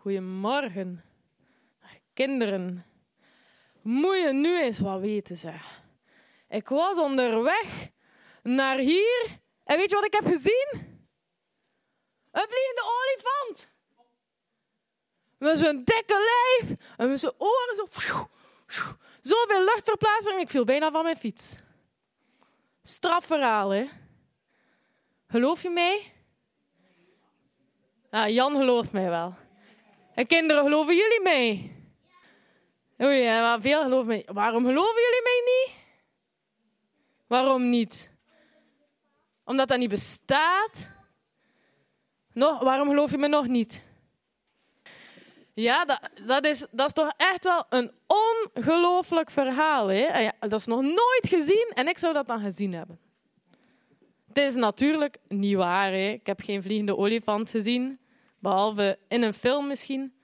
Goedemorgen. 0.00 1.04
Kinderen, 2.14 2.86
moet 3.82 4.16
je 4.16 4.32
nu 4.32 4.60
eens 4.62 4.78
wat 4.78 5.00
weten, 5.00 5.36
zeg. 5.36 5.82
Ik 6.48 6.68
was 6.68 6.98
onderweg 6.98 7.88
naar 8.42 8.78
hier 8.78 9.38
en 9.64 9.76
weet 9.76 9.90
je 9.90 9.94
wat 9.94 10.04
ik 10.04 10.12
heb 10.12 10.24
gezien? 10.24 10.68
Een 12.30 12.46
vliegende 12.48 12.82
olifant. 12.82 13.70
Met 15.38 15.58
zijn 15.58 15.84
dikke 15.84 16.14
lijf 16.58 16.76
en 16.96 17.08
met 17.08 17.20
zijn 17.20 17.32
oren 17.38 17.76
zo... 17.76 18.28
Zoveel 19.20 19.64
luchtverplaatsing, 19.64 20.40
ik 20.40 20.48
viel 20.48 20.64
bijna 20.64 20.90
van 20.90 21.02
mijn 21.02 21.16
fiets. 21.16 21.54
Strafverhaal, 22.82 23.70
hè? 23.70 23.88
Geloof 25.26 25.62
je 25.62 25.70
mij? 25.70 26.12
Ah, 28.10 28.28
Jan 28.28 28.56
gelooft 28.56 28.92
mij 28.92 29.08
wel. 29.08 29.34
En 30.20 30.26
kinderen, 30.26 30.62
geloven 30.62 30.96
jullie 30.96 31.20
mij? 31.22 31.72
Oei, 33.02 33.16
ja, 33.16 33.60
veel 33.60 33.82
geloven 33.82 34.06
mij. 34.06 34.26
Waarom 34.32 34.64
geloven 34.64 35.00
jullie 35.02 35.22
mij 35.22 35.42
niet? 35.44 35.74
Waarom 37.26 37.70
niet? 37.70 38.10
Omdat 39.44 39.68
dat 39.68 39.78
niet 39.78 39.88
bestaat? 39.88 40.88
Nog, 42.32 42.60
waarom 42.62 42.88
geloof 42.88 43.10
je 43.10 43.18
me 43.18 43.28
nog 43.28 43.46
niet? 43.46 43.82
Ja, 45.54 45.84
dat, 45.84 46.00
dat, 46.26 46.44
is, 46.44 46.66
dat 46.70 46.86
is 46.86 46.92
toch 46.92 47.12
echt 47.16 47.44
wel 47.44 47.64
een 47.68 47.92
ongelooflijk 48.06 49.30
verhaal. 49.30 49.88
Hè? 49.88 50.28
Dat 50.40 50.60
is 50.60 50.66
nog 50.66 50.80
nooit 50.80 51.28
gezien 51.28 51.70
en 51.74 51.88
ik 51.88 51.98
zou 51.98 52.12
dat 52.12 52.26
dan 52.26 52.40
gezien 52.40 52.72
hebben. 52.72 53.00
Het 54.28 54.38
is 54.38 54.54
natuurlijk 54.54 55.16
niet 55.28 55.56
waar. 55.56 55.90
Hè? 55.90 56.08
Ik 56.08 56.26
heb 56.26 56.40
geen 56.40 56.62
vliegende 56.62 56.96
olifant 56.96 57.50
gezien, 57.50 58.00
behalve 58.40 58.98
in 59.08 59.22
een 59.22 59.34
film 59.34 59.66
misschien. 59.66 60.14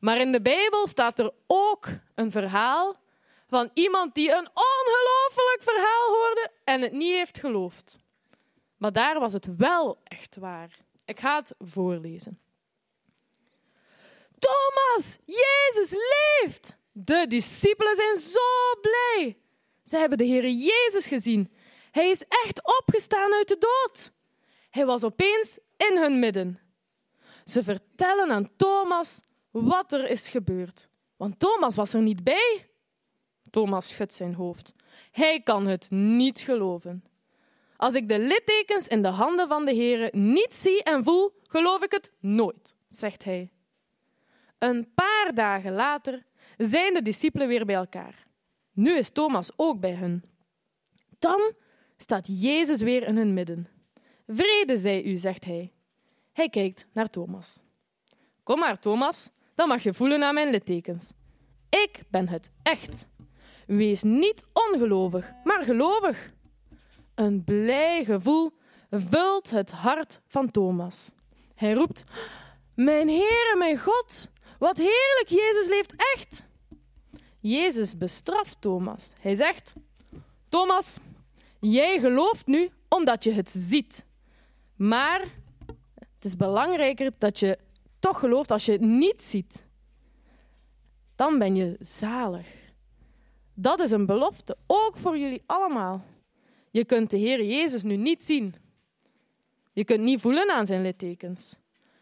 Maar 0.00 0.20
in 0.20 0.32
de 0.32 0.40
Bijbel 0.40 0.86
staat 0.86 1.18
er 1.18 1.32
ook 1.46 1.88
een 2.14 2.30
verhaal 2.30 2.96
van 3.46 3.70
iemand 3.74 4.14
die 4.14 4.30
een 4.30 4.48
ongelooflijk 4.54 5.58
verhaal 5.60 6.08
hoorde 6.08 6.50
en 6.64 6.80
het 6.80 6.92
niet 6.92 7.14
heeft 7.14 7.38
geloofd. 7.38 7.98
Maar 8.76 8.92
daar 8.92 9.20
was 9.20 9.32
het 9.32 9.56
wel 9.56 10.00
echt 10.04 10.36
waar. 10.36 10.78
Ik 11.04 11.20
ga 11.20 11.36
het 11.36 11.54
voorlezen. 11.58 12.40
Thomas, 14.38 15.18
Jezus 15.24 15.90
leeft! 15.90 16.76
De 16.92 17.26
discipelen 17.28 17.96
zijn 17.96 18.16
zo 18.16 18.80
blij. 18.80 19.38
Ze 19.84 19.98
hebben 19.98 20.18
de 20.18 20.24
Heer 20.24 20.48
Jezus 20.48 21.06
gezien. 21.06 21.52
Hij 21.90 22.10
is 22.10 22.24
echt 22.28 22.78
opgestaan 22.78 23.32
uit 23.32 23.48
de 23.48 23.58
dood. 23.58 24.12
Hij 24.70 24.86
was 24.86 25.04
opeens 25.04 25.58
in 25.76 25.96
hun 25.96 26.18
midden. 26.18 26.69
Ze 27.44 27.62
vertellen 27.62 28.30
aan 28.30 28.56
Thomas 28.56 29.20
wat 29.50 29.92
er 29.92 30.10
is 30.10 30.28
gebeurd. 30.28 30.88
Want 31.16 31.38
Thomas 31.38 31.74
was 31.74 31.92
er 31.92 32.02
niet 32.02 32.24
bij. 32.24 32.68
Thomas 33.50 33.88
schudt 33.88 34.12
zijn 34.12 34.34
hoofd. 34.34 34.74
Hij 35.10 35.40
kan 35.42 35.66
het 35.66 35.90
niet 35.90 36.40
geloven. 36.40 37.04
Als 37.76 37.94
ik 37.94 38.08
de 38.08 38.18
littekens 38.18 38.88
in 38.88 39.02
de 39.02 39.08
handen 39.08 39.48
van 39.48 39.64
de 39.64 39.72
Heer 39.72 40.08
niet 40.12 40.54
zie 40.54 40.82
en 40.82 41.04
voel, 41.04 41.32
geloof 41.42 41.82
ik 41.82 41.92
het 41.92 42.12
nooit, 42.20 42.74
zegt 42.88 43.24
hij. 43.24 43.50
Een 44.58 44.92
paar 44.94 45.34
dagen 45.34 45.72
later 45.72 46.26
zijn 46.56 46.94
de 46.94 47.02
discipelen 47.02 47.48
weer 47.48 47.64
bij 47.64 47.74
elkaar. 47.74 48.26
Nu 48.72 48.96
is 48.96 49.10
Thomas 49.10 49.50
ook 49.56 49.80
bij 49.80 49.94
hen. 49.94 50.24
Dan 51.18 51.52
staat 51.96 52.40
Jezus 52.42 52.80
weer 52.80 53.02
in 53.02 53.16
hun 53.16 53.34
midden. 53.34 53.68
Vrede 54.26 54.78
zij 54.78 55.04
u, 55.04 55.18
zegt 55.18 55.44
hij. 55.44 55.72
Hij 56.32 56.48
kijkt 56.48 56.86
naar 56.92 57.10
Thomas. 57.10 57.60
Kom 58.42 58.58
maar, 58.58 58.78
Thomas, 58.78 59.30
dan 59.54 59.68
mag 59.68 59.82
je 59.82 59.94
voelen 59.94 60.22
aan 60.22 60.34
mijn 60.34 60.50
littekens. 60.50 61.12
Ik 61.68 62.02
ben 62.08 62.28
het 62.28 62.50
echt. 62.62 63.06
Wees 63.66 64.02
niet 64.02 64.46
ongelovig, 64.52 65.32
maar 65.44 65.64
gelovig. 65.64 66.32
Een 67.14 67.44
blij 67.44 68.04
gevoel 68.04 68.52
vult 68.90 69.50
het 69.50 69.70
hart 69.70 70.20
van 70.26 70.50
Thomas. 70.50 71.10
Hij 71.54 71.72
roept: 71.72 72.04
Mijn 72.74 73.08
Heer 73.08 73.50
en 73.52 73.58
mijn 73.58 73.78
God, 73.78 74.30
wat 74.58 74.76
heerlijk, 74.76 75.26
Jezus 75.28 75.68
leeft 75.68 75.94
echt. 76.14 76.44
Jezus 77.40 77.96
bestraft 77.96 78.60
Thomas. 78.60 79.12
Hij 79.20 79.34
zegt: 79.34 79.74
Thomas, 80.48 80.98
jij 81.60 82.00
gelooft 82.00 82.46
nu 82.46 82.70
omdat 82.88 83.24
je 83.24 83.32
het 83.32 83.50
ziet. 83.50 84.06
Maar 84.76 85.24
het 86.20 86.28
is 86.28 86.36
belangrijker 86.36 87.12
dat 87.18 87.38
je 87.38 87.58
toch 87.98 88.18
gelooft 88.18 88.50
als 88.50 88.64
je 88.64 88.72
het 88.72 88.80
niet 88.80 89.22
ziet. 89.22 89.66
Dan 91.16 91.38
ben 91.38 91.54
je 91.54 91.76
zalig. 91.78 92.48
Dat 93.54 93.80
is 93.80 93.90
een 93.90 94.06
belofte, 94.06 94.56
ook 94.66 94.96
voor 94.96 95.18
jullie 95.18 95.42
allemaal. 95.46 96.04
Je 96.70 96.84
kunt 96.84 97.10
de 97.10 97.16
Heer 97.16 97.44
Jezus 97.44 97.82
nu 97.82 97.96
niet 97.96 98.24
zien. 98.24 98.54
Je 99.72 99.84
kunt 99.84 100.00
niet 100.00 100.20
voelen 100.20 100.50
aan 100.50 100.66
zijn 100.66 100.82
littekens. 100.82 101.58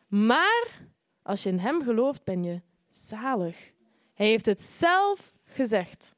Maar 0.09 0.87
als 1.23 1.43
je 1.43 1.49
in 1.49 1.59
Hem 1.59 1.83
gelooft, 1.83 2.25
ben 2.25 2.43
je 2.43 2.61
zalig. 2.89 3.73
Hij 4.15 4.27
heeft 4.27 4.47
het 4.47 4.61
zelf 4.61 5.33
gezegd. 5.45 6.15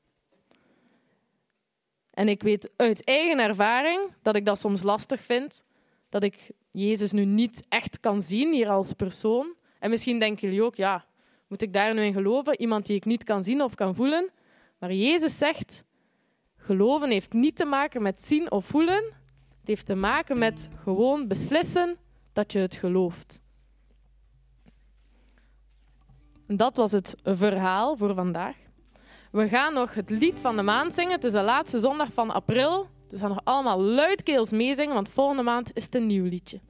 En 2.11 2.29
ik 2.29 2.43
weet 2.43 2.71
uit 2.77 3.05
eigen 3.05 3.39
ervaring 3.39 4.13
dat 4.23 4.37
ik 4.37 4.45
dat 4.45 4.59
soms 4.59 4.83
lastig 4.83 5.23
vind, 5.23 5.63
dat 6.09 6.23
ik 6.23 6.51
Jezus 6.71 7.13
nu 7.13 7.25
niet 7.25 7.65
echt 7.69 8.01
kan 8.01 8.23
zien 8.23 8.53
hier 8.53 8.69
als 8.69 8.93
persoon. 8.93 9.55
En 9.79 9.91
misschien 9.91 10.19
denken 10.19 10.49
jullie 10.49 10.65
ook, 10.65 10.75
ja, 10.75 11.05
moet 11.49 11.63
ik 11.63 11.73
daar 11.73 11.95
nu 11.95 12.03
in 12.03 12.13
geloven? 12.13 12.61
Iemand 12.61 12.87
die 12.87 12.97
ik 12.97 13.05
niet 13.05 13.25
kan 13.25 13.45
zien 13.45 13.63
of 13.63 13.75
kan 13.75 13.95
voelen? 13.95 14.31
Maar 14.79 14.93
Jezus 14.93 15.39
zegt, 15.39 15.85
geloven 16.57 17.11
heeft 17.11 17.33
niet 17.33 17.57
te 17.57 17.65
maken 17.65 18.03
met 18.03 18.23
zien 18.23 18.51
of 18.51 18.67
voelen. 18.67 19.05
Het 19.59 19.69
heeft 19.69 19.87
te 19.87 19.95
maken 19.95 20.39
met 20.39 20.69
gewoon 20.83 21.29
beslissen 21.29 21.97
dat 22.33 22.53
je 22.53 22.59
het 22.59 22.75
gelooft. 22.75 23.41
Dat 26.47 26.77
was 26.77 26.93
het 26.93 27.15
verhaal 27.25 27.97
voor 27.97 28.15
vandaag. 28.15 28.57
We 29.31 29.49
gaan 29.49 29.75
nog 29.75 29.95
het 29.95 30.11
lied 30.11 30.39
van 30.39 30.57
de 30.57 30.63
maand 30.63 30.95
zingen. 30.95 31.13
Het 31.13 31.25
is 31.25 31.33
de 31.33 31.43
laatste 31.43 31.79
zondag 31.79 32.13
van 32.13 32.31
april. 32.31 32.89
Dus 33.11 33.21
we 33.21 33.27
gaan 33.27 33.35
nog 33.35 33.45
allemaal 33.45 33.81
luidkeels 33.81 34.51
meezingen, 34.51 34.95
want 34.95 35.09
volgende 35.09 35.43
maand 35.43 35.71
is 35.75 35.85
het 35.85 35.95
een 35.95 36.07
nieuw 36.07 36.25
liedje. 36.25 36.61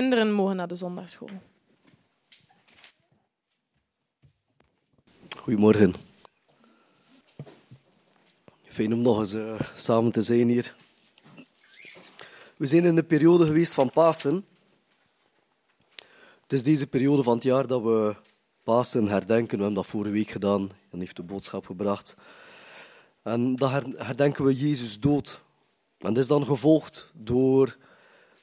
Kinderen 0.00 0.32
mogen 0.32 0.56
naar 0.56 0.68
de 0.68 0.74
zondagschool. 0.74 1.28
Goedemorgen. 5.38 5.94
Fijn 8.62 8.92
om 8.92 9.02
nog 9.02 9.18
eens 9.18 9.34
uh, 9.34 9.60
samen 9.76 10.12
te 10.12 10.22
zijn 10.22 10.48
hier. 10.48 10.74
We 12.56 12.66
zijn 12.66 12.84
in 12.84 12.94
de 12.94 13.02
periode 13.02 13.46
geweest 13.46 13.74
van 13.74 13.90
Pasen. 13.90 14.44
Het 16.42 16.52
is 16.52 16.62
deze 16.62 16.86
periode 16.86 17.22
van 17.22 17.34
het 17.34 17.42
jaar 17.42 17.66
dat 17.66 17.82
we 17.82 18.14
Pasen 18.62 19.08
herdenken. 19.08 19.56
We 19.56 19.64
hebben 19.64 19.82
dat 19.82 19.86
vorige 19.86 20.12
week 20.12 20.30
gedaan. 20.30 20.70
en 20.90 20.98
heeft 20.98 21.16
de 21.16 21.22
boodschap 21.22 21.66
gebracht. 21.66 22.16
En 23.22 23.56
dan 23.56 23.94
herdenken 23.96 24.44
we 24.44 24.54
Jezus 24.54 25.00
dood. 25.00 25.42
En 25.98 26.14
dat 26.14 26.22
is 26.22 26.28
dan 26.28 26.46
gevolgd 26.46 27.10
door 27.14 27.76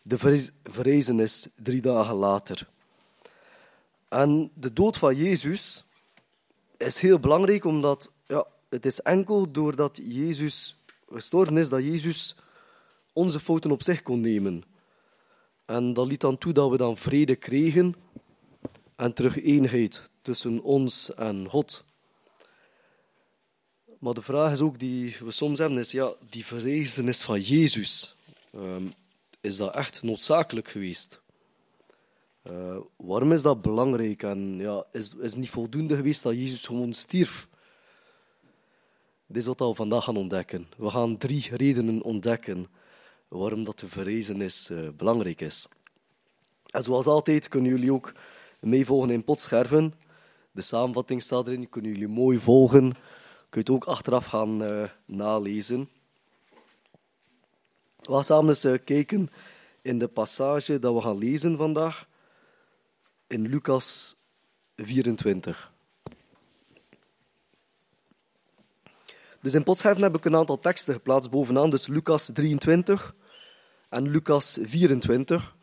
de 0.07 0.41
verrezenis 0.63 1.47
drie 1.55 1.81
dagen 1.81 2.15
later. 2.15 2.67
En 4.07 4.51
de 4.53 4.73
dood 4.73 4.97
van 4.97 5.15
Jezus 5.15 5.83
is 6.77 6.99
heel 6.99 7.19
belangrijk, 7.19 7.65
omdat 7.65 8.11
ja, 8.27 8.45
het 8.69 8.85
is 8.85 9.01
enkel 9.01 9.51
doordat 9.51 9.99
Jezus 10.03 10.77
gestorven 11.09 11.57
is, 11.57 11.69
dat 11.69 11.83
Jezus 11.83 12.35
onze 13.13 13.39
fouten 13.39 13.71
op 13.71 13.83
zich 13.83 14.01
kon 14.01 14.21
nemen. 14.21 14.63
En 15.65 15.93
dat 15.93 16.07
liet 16.07 16.21
dan 16.21 16.37
toe 16.37 16.53
dat 16.53 16.69
we 16.69 16.77
dan 16.77 16.97
vrede 16.97 17.35
kregen 17.35 17.95
en 18.95 19.13
terug 19.13 19.41
eenheid 19.41 20.09
tussen 20.21 20.61
ons 20.61 21.13
en 21.13 21.49
God. 21.49 21.83
Maar 23.99 24.13
de 24.13 24.21
vraag 24.21 24.51
is 24.51 24.61
ook 24.61 24.79
die 24.79 25.17
we 25.19 25.31
soms 25.31 25.59
hebben, 25.59 25.77
is 25.77 25.91
ja, 25.91 26.13
die 26.29 26.45
verrezenis 26.45 27.21
van 27.21 27.41
Jezus, 27.41 28.15
um, 28.55 28.93
is 29.41 29.57
dat 29.57 29.75
echt 29.75 30.03
noodzakelijk 30.03 30.67
geweest? 30.67 31.21
Uh, 32.51 32.77
waarom 32.95 33.31
is 33.31 33.41
dat 33.41 33.61
belangrijk? 33.61 34.23
En 34.23 34.57
ja, 34.59 34.85
is, 34.91 35.15
is 35.15 35.35
niet 35.35 35.49
voldoende 35.49 35.95
geweest 35.95 36.23
dat 36.23 36.33
Jezus 36.33 36.65
gewoon 36.65 36.93
stierf? 36.93 37.47
Dit 39.27 39.37
is 39.37 39.45
wat 39.45 39.59
we 39.59 39.73
vandaag 39.73 40.03
gaan 40.03 40.17
ontdekken. 40.17 40.67
We 40.77 40.89
gaan 40.89 41.17
drie 41.17 41.47
redenen 41.51 42.01
ontdekken 42.01 42.67
waarom 43.27 43.63
dat 43.63 43.79
de 43.79 43.87
verrezenis 43.87 44.69
uh, 44.69 44.89
belangrijk 44.89 45.41
is. 45.41 45.67
En 46.67 46.83
zoals 46.83 47.07
altijd 47.07 47.47
kunnen 47.47 47.71
jullie 47.71 47.93
ook 47.93 48.13
meevolgen 48.59 49.09
in 49.09 49.23
potscherven. 49.23 49.93
De 50.51 50.61
samenvatting 50.61 51.21
staat 51.21 51.47
erin, 51.47 51.69
kunnen 51.69 51.91
jullie 51.91 52.07
mooi 52.07 52.39
volgen. 52.39 52.91
Kun 53.49 53.49
je 53.49 53.59
het 53.59 53.69
ook 53.69 53.85
achteraf 53.85 54.25
gaan 54.25 54.63
uh, 54.63 54.83
nalezen. 55.05 55.89
We 58.07 58.13
gaan 58.13 58.23
samen 58.23 58.47
eens 58.47 58.65
uh, 58.65 58.77
kijken 58.83 59.29
in 59.81 59.99
de 59.99 60.07
passage 60.07 60.79
dat 60.79 60.93
we 60.93 61.01
gaan 61.01 61.17
lezen 61.17 61.57
vandaag 61.57 62.07
in 63.27 63.47
Lucas 63.47 64.15
24. 64.75 65.71
Dus 69.41 69.53
in 69.53 69.63
Potscherven 69.63 70.03
heb 70.03 70.15
ik 70.15 70.25
een 70.25 70.35
aantal 70.35 70.59
teksten 70.59 70.93
geplaatst 70.93 71.29
bovenaan, 71.29 71.69
dus 71.69 71.87
Lucas 71.87 72.29
23 72.33 73.15
en 73.89 74.09
Lucas 74.09 74.57
24, 74.61 75.55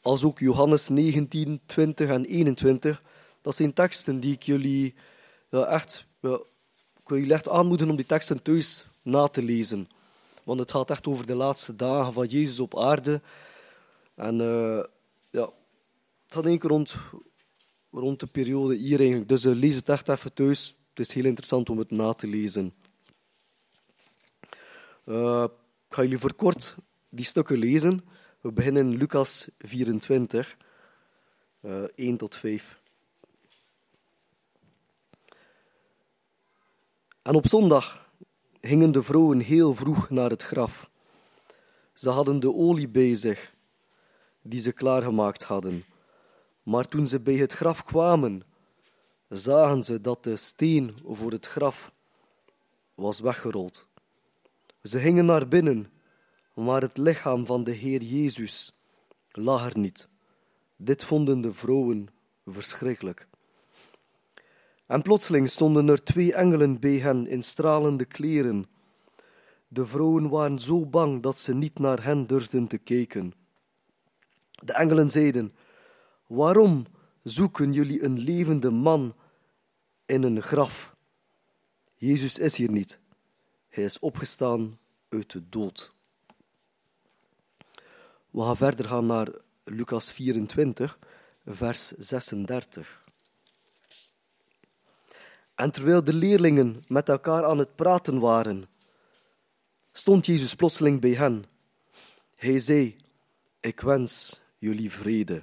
als 0.00 0.24
ook 0.24 0.38
Johannes 0.38 0.88
19, 0.88 1.60
20 1.66 2.08
en 2.08 2.24
21. 2.24 3.02
Dat 3.40 3.54
zijn 3.54 3.72
teksten 3.72 4.20
die 4.20 4.32
ik 4.32 4.42
jullie 4.42 4.94
ja, 5.50 5.66
echt, 5.66 6.06
ja, 6.20 6.34
ik 6.96 7.08
wil 7.08 7.18
jullie 7.18 7.34
echt 7.34 7.48
aanmoedigen 7.48 7.90
om 7.90 7.96
die 7.96 8.06
teksten 8.06 8.42
thuis 8.42 8.84
na 9.02 9.28
te 9.28 9.42
lezen. 9.42 9.88
Want 10.44 10.60
het 10.60 10.70
gaat 10.70 10.90
echt 10.90 11.06
over 11.06 11.26
de 11.26 11.34
laatste 11.34 11.76
dagen 11.76 12.12
van 12.12 12.26
Jezus 12.26 12.60
op 12.60 12.78
aarde. 12.78 13.20
En 14.14 14.40
uh, 14.40 14.84
ja, 15.30 15.52
het 16.22 16.32
gaat 16.32 16.46
één 16.46 16.58
keer 16.58 16.70
rond, 16.70 16.94
rond 17.90 18.20
de 18.20 18.26
periode 18.26 18.74
hier 18.74 18.98
eigenlijk. 18.98 19.28
Dus 19.28 19.44
uh, 19.44 19.54
lees 19.54 19.76
het 19.76 19.88
echt 19.88 20.08
even 20.08 20.32
thuis. 20.32 20.76
Het 20.88 21.06
is 21.06 21.14
heel 21.14 21.24
interessant 21.24 21.70
om 21.70 21.78
het 21.78 21.90
na 21.90 22.12
te 22.12 22.26
lezen. 22.26 22.74
Uh, 25.04 25.44
ik 25.88 25.94
ga 25.94 26.02
jullie 26.02 26.18
voor 26.18 26.34
kort 26.34 26.76
die 27.08 27.24
stukken 27.24 27.58
lezen. 27.58 28.04
We 28.40 28.52
beginnen 28.52 28.90
in 28.90 28.96
Lucas 28.96 29.48
24, 29.58 30.56
uh, 31.60 31.82
1 31.94 32.16
tot 32.16 32.36
5. 32.36 32.80
En 37.22 37.34
op 37.34 37.48
zondag 37.48 38.03
gingen 38.66 38.92
de 38.92 39.02
vrouwen 39.02 39.40
heel 39.40 39.74
vroeg 39.74 40.10
naar 40.10 40.30
het 40.30 40.42
graf. 40.42 40.90
Ze 41.94 42.10
hadden 42.10 42.40
de 42.40 42.52
olie 42.52 42.88
bij 42.88 43.14
zich, 43.14 43.54
die 44.42 44.60
ze 44.60 44.72
klaargemaakt 44.72 45.42
hadden. 45.42 45.84
Maar 46.62 46.88
toen 46.88 47.06
ze 47.06 47.20
bij 47.20 47.34
het 47.34 47.52
graf 47.52 47.84
kwamen, 47.84 48.42
zagen 49.28 49.82
ze 49.82 50.00
dat 50.00 50.24
de 50.24 50.36
steen 50.36 50.96
voor 51.06 51.30
het 51.30 51.46
graf 51.46 51.92
was 52.94 53.20
weggerold. 53.20 53.86
Ze 54.82 54.98
gingen 54.98 55.24
naar 55.24 55.48
binnen, 55.48 55.90
maar 56.54 56.80
het 56.80 56.96
lichaam 56.96 57.46
van 57.46 57.64
de 57.64 57.72
Heer 57.72 58.02
Jezus 58.02 58.72
lag 59.30 59.66
er 59.66 59.78
niet. 59.78 60.08
Dit 60.76 61.04
vonden 61.04 61.40
de 61.40 61.52
vrouwen 61.52 62.08
verschrikkelijk. 62.46 63.26
En 64.86 65.02
plotseling 65.02 65.50
stonden 65.50 65.88
er 65.88 66.04
twee 66.04 66.34
engelen 66.34 66.80
bij 66.80 66.98
hen 66.98 67.26
in 67.26 67.42
stralende 67.42 68.04
kleren. 68.04 68.66
De 69.68 69.86
vrouwen 69.86 70.28
waren 70.28 70.58
zo 70.58 70.86
bang 70.86 71.22
dat 71.22 71.38
ze 71.38 71.54
niet 71.54 71.78
naar 71.78 72.04
hen 72.04 72.26
durfden 72.26 72.66
te 72.66 72.78
kijken. 72.78 73.34
De 74.50 74.72
engelen 74.72 75.10
zeiden: 75.10 75.52
Waarom 76.26 76.86
zoeken 77.22 77.72
jullie 77.72 78.04
een 78.04 78.18
levende 78.18 78.70
man 78.70 79.14
in 80.06 80.22
een 80.22 80.42
graf? 80.42 80.94
Jezus 81.94 82.38
is 82.38 82.56
hier 82.56 82.70
niet. 82.70 83.00
Hij 83.68 83.84
is 83.84 83.98
opgestaan 83.98 84.78
uit 85.08 85.30
de 85.30 85.48
dood. 85.48 85.92
We 88.30 88.42
gaan 88.42 88.56
verder 88.56 88.86
gaan 88.86 89.06
naar 89.06 89.28
Lucas 89.64 90.12
24, 90.12 90.98
vers 91.44 91.88
36. 91.88 93.03
En 95.54 95.70
terwijl 95.70 96.04
de 96.04 96.12
leerlingen 96.12 96.82
met 96.88 97.08
elkaar 97.08 97.44
aan 97.44 97.58
het 97.58 97.74
praten 97.74 98.18
waren, 98.20 98.68
stond 99.92 100.26
Jezus 100.26 100.54
plotseling 100.54 101.00
bij 101.00 101.14
hen. 101.14 101.44
Hij 102.34 102.58
zei: 102.58 102.96
Ik 103.60 103.80
wens 103.80 104.40
jullie 104.58 104.90
vrede. 104.90 105.42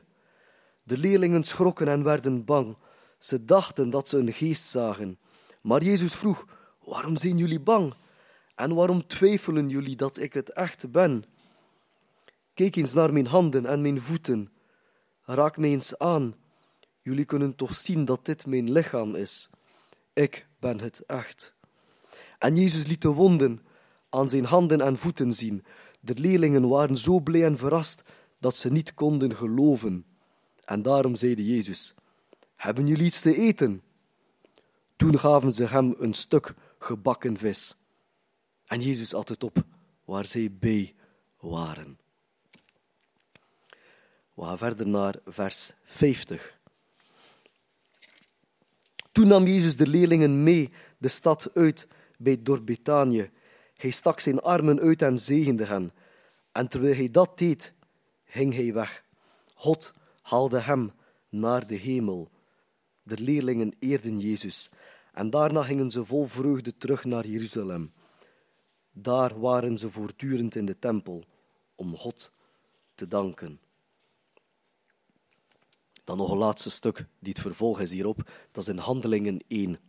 De 0.83 0.97
leerlingen 0.97 1.43
schrokken 1.43 1.87
en 1.87 2.03
werden 2.03 2.45
bang. 2.45 2.77
Ze 3.19 3.45
dachten 3.45 3.89
dat 3.89 4.07
ze 4.07 4.17
een 4.17 4.33
geest 4.33 4.63
zagen. 4.63 5.19
Maar 5.61 5.83
Jezus 5.83 6.15
vroeg: 6.15 6.45
Waarom 6.83 7.17
zijn 7.17 7.37
jullie 7.37 7.59
bang? 7.59 7.93
En 8.55 8.75
waarom 8.75 9.07
twijfelen 9.07 9.69
jullie 9.69 9.95
dat 9.95 10.17
ik 10.17 10.33
het 10.33 10.49
echt 10.49 10.91
ben? 10.91 11.23
Kijk 12.53 12.75
eens 12.75 12.93
naar 12.93 13.13
mijn 13.13 13.27
handen 13.27 13.65
en 13.65 13.81
mijn 13.81 14.01
voeten. 14.01 14.51
Raak 15.21 15.57
mij 15.57 15.69
eens 15.69 15.97
aan. 15.97 16.35
Jullie 17.01 17.25
kunnen 17.25 17.55
toch 17.55 17.75
zien 17.75 18.05
dat 18.05 18.25
dit 18.25 18.45
mijn 18.45 18.71
lichaam 18.71 19.15
is. 19.15 19.49
Ik 20.13 20.47
ben 20.59 20.79
het 20.79 21.05
echt. 21.05 21.53
En 22.37 22.55
Jezus 22.55 22.87
liet 22.87 23.01
de 23.01 23.09
wonden 23.09 23.61
aan 24.09 24.29
zijn 24.29 24.45
handen 24.45 24.81
en 24.81 24.97
voeten 24.97 25.33
zien. 25.33 25.65
De 25.99 26.13
leerlingen 26.15 26.67
waren 26.67 26.97
zo 26.97 27.19
blij 27.19 27.45
en 27.45 27.57
verrast 27.57 28.03
dat 28.39 28.55
ze 28.55 28.71
niet 28.71 28.93
konden 28.93 29.35
geloven. 29.35 30.05
En 30.65 30.81
daarom 30.81 31.15
zeide 31.15 31.45
Jezus: 31.45 31.93
Hebben 32.55 32.87
jullie 32.87 33.05
iets 33.05 33.21
te 33.21 33.35
eten? 33.35 33.81
Toen 34.95 35.19
gaven 35.19 35.53
ze 35.53 35.65
hem 35.65 35.95
een 35.99 36.13
stuk 36.13 36.53
gebakken 36.79 37.37
vis. 37.37 37.75
En 38.65 38.81
Jezus 38.81 39.13
at 39.13 39.29
het 39.29 39.43
op 39.43 39.63
waar 40.05 40.25
zij 40.25 40.51
bij 40.51 40.95
waren. 41.39 41.99
We 44.33 44.43
gaan 44.43 44.57
verder 44.57 44.87
naar 44.87 45.15
vers 45.25 45.73
50. 45.83 46.59
Toen 49.11 49.27
nam 49.27 49.45
Jezus 49.45 49.75
de 49.75 49.87
leerlingen 49.87 50.43
mee 50.43 50.71
de 50.97 51.07
stad 51.07 51.51
uit 51.53 51.87
bij 52.17 52.41
dorp 52.41 52.65
Betanië. 52.65 53.31
Hij 53.75 53.89
stak 53.89 54.19
zijn 54.19 54.39
armen 54.41 54.79
uit 54.79 55.01
en 55.01 55.17
zegende 55.17 55.65
hen. 55.65 55.91
En 56.51 56.67
terwijl 56.67 56.95
hij 56.95 57.11
dat 57.11 57.37
deed, 57.37 57.73
ging 58.25 58.53
hij 58.53 58.73
weg. 58.73 59.03
God 59.53 59.93
haalde 60.21 60.59
hem 60.59 60.91
naar 61.29 61.67
de 61.67 61.75
hemel. 61.75 62.29
De 63.03 63.17
leerlingen 63.19 63.75
eerden 63.79 64.19
Jezus 64.19 64.69
en 65.13 65.29
daarna 65.29 65.63
gingen 65.63 65.91
ze 65.91 66.05
vol 66.05 66.25
vreugde 66.25 66.77
terug 66.77 67.05
naar 67.05 67.27
Jeruzalem. 67.27 67.93
Daar 68.91 69.39
waren 69.39 69.77
ze 69.77 69.89
voortdurend 69.89 70.55
in 70.55 70.65
de 70.65 70.79
tempel 70.79 71.23
om 71.75 71.97
God 71.97 72.31
te 72.95 73.07
danken. 73.07 73.59
Dan 76.11 76.19
nog 76.19 76.31
een 76.31 76.37
laatste 76.37 76.69
stuk, 76.69 77.05
die 77.19 77.33
het 77.33 77.41
vervolg 77.41 77.79
is 77.79 77.91
hierop, 77.91 78.31
dat 78.51 78.63
is 78.63 78.69
in 78.69 78.77
Handelingen 78.77 79.43
1. 79.47 79.79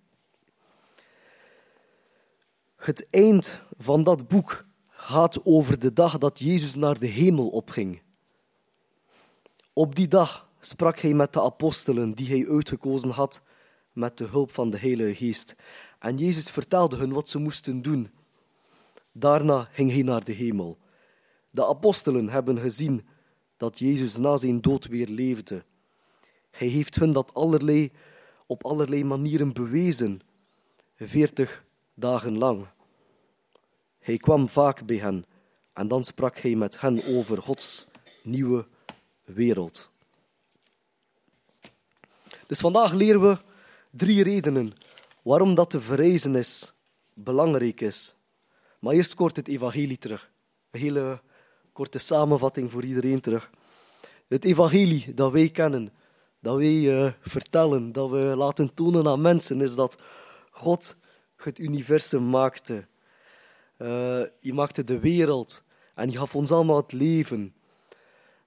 Het 2.76 3.06
eind 3.10 3.60
van 3.78 4.02
dat 4.02 4.28
boek 4.28 4.64
gaat 4.88 5.44
over 5.44 5.78
de 5.78 5.92
dag 5.92 6.18
dat 6.18 6.38
Jezus 6.38 6.74
naar 6.74 6.98
de 6.98 7.06
hemel 7.06 7.48
opging. 7.48 8.02
Op 9.72 9.94
die 9.94 10.08
dag 10.08 10.48
sprak 10.60 10.98
hij 10.98 11.14
met 11.14 11.32
de 11.32 11.42
apostelen 11.42 12.12
die 12.12 12.28
hij 12.28 12.54
uitgekozen 12.54 13.10
had 13.10 13.42
met 13.92 14.18
de 14.18 14.24
hulp 14.24 14.50
van 14.50 14.70
de 14.70 14.78
Heilige 14.78 15.14
Geest. 15.14 15.56
En 15.98 16.16
Jezus 16.16 16.50
vertelde 16.50 16.96
hun 16.96 17.12
wat 17.12 17.28
ze 17.28 17.38
moesten 17.38 17.82
doen 17.82 18.10
Daarna 19.12 19.68
ging 19.72 19.90
hij 19.90 20.02
naar 20.02 20.24
de 20.24 20.32
hemel. 20.32 20.78
De 21.50 21.66
apostelen 21.66 22.28
hebben 22.28 22.58
gezien 22.58 23.06
dat 23.56 23.78
Jezus 23.78 24.16
na 24.16 24.36
zijn 24.36 24.60
dood 24.60 24.86
weer 24.86 25.08
leefde. 25.08 25.64
Hij 26.52 26.68
heeft 26.68 26.94
hun 26.94 27.10
dat 27.10 27.34
allerlei, 27.34 27.90
op 28.46 28.64
allerlei 28.64 29.04
manieren 29.04 29.52
bewezen, 29.52 30.20
veertig 30.96 31.64
dagen 31.94 32.38
lang. 32.38 32.66
Hij 33.98 34.16
kwam 34.16 34.48
vaak 34.48 34.86
bij 34.86 34.96
hen 34.96 35.24
en 35.72 35.88
dan 35.88 36.04
sprak 36.04 36.38
hij 36.38 36.54
met 36.54 36.80
hen 36.80 37.04
over 37.06 37.42
Gods 37.42 37.86
nieuwe 38.22 38.66
wereld. 39.24 39.90
Dus 42.46 42.60
vandaag 42.60 42.92
leren 42.92 43.20
we 43.20 43.38
drie 43.90 44.22
redenen 44.22 44.72
waarom 45.22 45.54
dat 45.54 45.70
de 45.70 45.80
verrijzenis 45.80 46.72
belangrijk 47.14 47.80
is. 47.80 48.14
Maar 48.78 48.94
eerst 48.94 49.14
kort 49.14 49.36
het 49.36 49.48
evangelie 49.48 49.98
terug. 49.98 50.30
Een 50.70 50.80
hele 50.80 51.20
korte 51.72 51.98
samenvatting 51.98 52.70
voor 52.70 52.84
iedereen 52.84 53.20
terug. 53.20 53.50
Het 54.28 54.44
evangelie 54.44 55.14
dat 55.14 55.32
wij 55.32 55.48
kennen, 55.48 55.92
dat 56.42 56.56
wij 56.56 57.04
uh, 57.04 57.12
vertellen, 57.20 57.92
dat 57.92 58.10
we 58.10 58.34
laten 58.36 58.74
tonen 58.74 59.06
aan 59.06 59.20
mensen, 59.20 59.60
is 59.60 59.74
dat 59.74 60.02
God 60.50 60.96
het 61.36 61.58
universum 61.58 62.30
maakte. 62.30 62.86
Uh, 63.78 64.22
maakte 64.40 64.84
de 64.84 64.98
wereld 64.98 65.64
en 65.94 66.10
je 66.10 66.18
gaf 66.18 66.34
ons 66.34 66.52
allemaal 66.52 66.76
het 66.76 66.92
leven. 66.92 67.54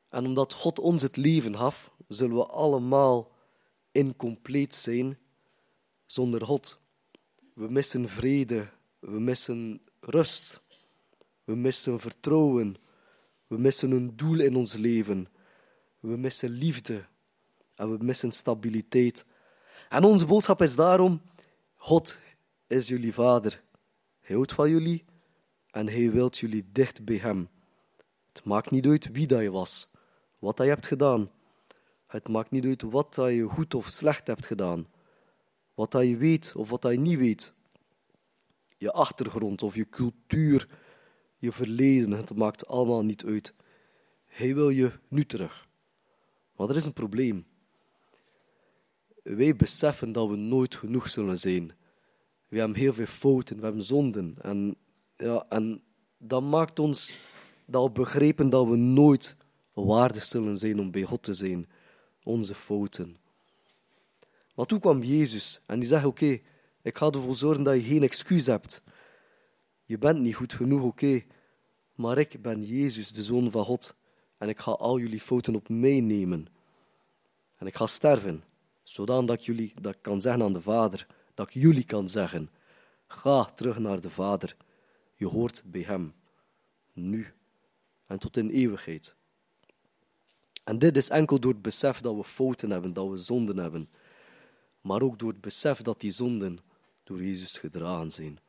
En 0.09 0.25
omdat 0.25 0.53
God 0.53 0.79
ons 0.79 1.01
het 1.01 1.17
leven 1.17 1.57
gaf, 1.57 1.91
zullen 2.07 2.35
we 2.35 2.45
allemaal 2.45 3.31
incompleet 3.91 4.75
zijn 4.75 5.17
zonder 6.05 6.45
God. 6.45 6.79
We 7.53 7.69
missen 7.69 8.09
vrede, 8.09 8.67
we 8.99 9.19
missen 9.19 9.81
rust, 9.99 10.61
we 11.43 11.55
missen 11.55 11.99
vertrouwen, 11.99 12.75
we 13.47 13.57
missen 13.57 13.91
een 13.91 14.17
doel 14.17 14.39
in 14.39 14.55
ons 14.55 14.73
leven, 14.73 15.27
we 15.99 16.17
missen 16.17 16.49
liefde 16.49 17.05
en 17.75 17.97
we 17.97 18.03
missen 18.03 18.31
stabiliteit. 18.31 19.25
En 19.89 20.03
onze 20.03 20.25
boodschap 20.25 20.61
is 20.61 20.75
daarom: 20.75 21.21
God 21.75 22.17
is 22.67 22.87
jullie 22.87 23.13
vader. 23.13 23.63
Hij 24.19 24.35
houdt 24.35 24.53
van 24.53 24.69
jullie 24.69 25.05
en 25.69 25.87
hij 25.87 26.11
wilt 26.11 26.37
jullie 26.37 26.65
dicht 26.71 27.05
bij 27.05 27.17
hem. 27.17 27.49
Het 28.27 28.43
maakt 28.43 28.71
niet 28.71 28.85
uit 28.85 29.11
wie 29.11 29.27
dat 29.27 29.41
je 29.41 29.51
was, 29.51 29.89
wat 30.39 30.57
dat 30.57 30.65
je 30.65 30.71
hebt 30.71 30.87
gedaan. 30.87 31.31
Het 32.07 32.27
maakt 32.27 32.51
niet 32.51 32.65
uit 32.65 32.81
wat 32.81 33.15
dat 33.15 33.31
je 33.31 33.43
goed 33.43 33.73
of 33.73 33.87
slecht 33.89 34.27
hebt 34.27 34.45
gedaan. 34.45 34.87
Wat 35.73 35.91
dat 35.91 36.03
je 36.03 36.17
weet 36.17 36.53
of 36.55 36.69
wat 36.69 36.81
dat 36.81 36.91
je 36.91 36.97
niet 36.97 37.17
weet. 37.17 37.53
Je 38.77 38.91
achtergrond 38.91 39.63
of 39.63 39.75
je 39.75 39.89
cultuur, 39.89 40.67
je 41.37 41.51
verleden, 41.51 42.11
het 42.11 42.35
maakt 42.35 42.67
allemaal 42.67 43.03
niet 43.03 43.25
uit. 43.25 43.53
Hij 44.25 44.55
wil 44.55 44.69
je 44.69 44.91
nu 45.07 45.25
terug. 45.25 45.67
Maar 46.55 46.69
er 46.69 46.75
is 46.75 46.85
een 46.85 46.93
probleem. 46.93 47.45
Wij 49.25 49.55
beseffen 49.55 50.11
dat 50.11 50.29
we 50.29 50.35
nooit 50.35 50.75
genoeg 50.75 51.09
zullen 51.09 51.37
zijn. 51.37 51.71
We 52.47 52.57
hebben 52.57 52.77
heel 52.77 52.93
veel 52.93 53.05
fouten, 53.05 53.57
we 53.57 53.63
hebben 53.63 53.83
zonden. 53.83 54.35
En, 54.41 54.75
ja, 55.17 55.45
en 55.49 55.81
dat 56.17 56.41
maakt 56.41 56.79
ons 56.79 57.17
dat 57.65 57.93
begrepen 57.93 58.49
dat 58.49 58.67
we 58.67 58.75
nooit 58.75 59.35
waardig 59.73 60.25
zullen 60.25 60.57
zijn 60.57 60.79
om 60.79 60.91
bij 60.91 61.03
God 61.03 61.23
te 61.23 61.33
zijn. 61.33 61.67
Onze 62.23 62.55
fouten. 62.55 63.17
Maar 64.55 64.65
toen 64.65 64.79
kwam 64.79 65.03
Jezus 65.03 65.61
en 65.65 65.79
die 65.79 65.87
zegt: 65.87 66.05
Oké, 66.05 66.39
ik 66.81 66.97
ga 66.97 67.05
ervoor 67.05 67.35
zorgen 67.35 67.63
dat 67.63 67.75
je 67.75 67.81
geen 67.81 68.03
excuus 68.03 68.45
hebt. 68.45 68.81
Je 69.85 69.97
bent 69.97 70.19
niet 70.19 70.35
goed 70.35 70.53
genoeg, 70.53 70.81
oké. 70.81 71.23
Maar 71.95 72.17
ik 72.17 72.41
ben 72.41 72.63
Jezus, 72.63 73.11
de 73.11 73.23
Zoon 73.23 73.51
van 73.51 73.65
God. 73.65 73.95
En 74.37 74.49
ik 74.49 74.59
ga 74.59 74.71
al 74.71 74.99
jullie 74.99 75.21
fouten 75.21 75.55
op 75.55 75.69
mij 75.69 75.99
nemen. 75.99 76.47
En 77.55 77.67
ik 77.67 77.75
ga 77.75 77.85
sterven, 77.85 78.43
zodat 78.85 79.29
ik 79.29 79.39
jullie 79.39 79.73
dat 79.81 79.95
kan 80.01 80.21
zeggen 80.21 80.41
aan 80.41 80.53
de 80.53 80.61
Vader. 80.61 81.07
Dat 81.33 81.47
ik 81.47 81.53
jullie 81.53 81.83
kan 81.83 82.09
zeggen: 82.09 82.49
Ga 83.07 83.45
terug 83.45 83.77
naar 83.79 84.01
de 84.01 84.09
Vader. 84.09 84.55
Je 85.15 85.27
hoort 85.27 85.63
bij 85.65 85.81
Hem. 85.81 86.13
Nu 86.93 87.33
en 88.07 88.19
tot 88.19 88.37
in 88.37 88.49
eeuwigheid. 88.49 89.15
En 90.63 90.79
dit 90.79 90.97
is 90.97 91.09
enkel 91.09 91.39
door 91.39 91.51
het 91.51 91.61
besef 91.61 92.01
dat 92.01 92.15
we 92.15 92.23
fouten 92.23 92.69
hebben, 92.69 92.93
dat 92.93 93.09
we 93.09 93.17
zonden 93.17 93.57
hebben. 93.57 93.89
Maar 94.81 95.01
ook 95.01 95.19
door 95.19 95.29
het 95.29 95.41
besef 95.41 95.81
dat 95.81 96.01
die 96.01 96.11
zonden 96.11 96.59
door 97.03 97.23
Jezus 97.23 97.57
gedragen 97.57 98.11
zijn. 98.11 98.39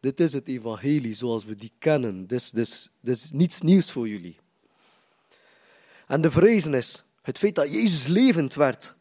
Dit 0.00 0.20
is 0.20 0.32
het 0.32 0.48
evangelie 0.48 1.12
zoals 1.12 1.44
we 1.44 1.54
die 1.54 1.72
kennen. 1.78 2.26
Dit 2.26 2.52
is, 2.56 2.90
is 3.02 3.30
niets 3.30 3.60
nieuws 3.60 3.92
voor 3.92 4.08
jullie. 4.08 4.36
En 6.06 6.20
de 6.20 6.30
vrezenis, 6.30 7.04
het 7.22 7.38
feit 7.38 7.54
dat 7.54 7.72
Jezus 7.72 8.06
levend 8.06 8.54
werd, 8.54 8.94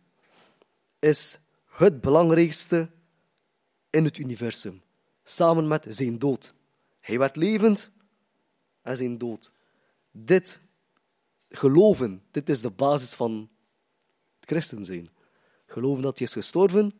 is 1.00 1.39
het 1.65 2.01
belangrijkste 2.01 2.89
in 3.89 4.03
het 4.03 4.18
universum. 4.18 4.82
Samen 5.24 5.68
met 5.68 5.86
zijn 5.89 6.20
dood. 6.20 6.53
Hij 7.00 7.20
werd 7.20 7.36
levend 7.36 7.91
en 8.82 8.98
zijn 8.98 9.18
dood. 9.18 9.51
Dit 10.12 10.60
geloven, 11.50 12.24
dit 12.32 12.50
is 12.50 12.62
de 12.62 12.70
basis 12.70 13.13
van 13.13 13.50
het 14.39 14.50
christen 14.50 14.86
zijn. 14.86 15.10
Geloven 15.65 16.01
dat 16.01 16.18
hij 16.18 16.27
is 16.27 16.34
gestorven, 16.34 17.00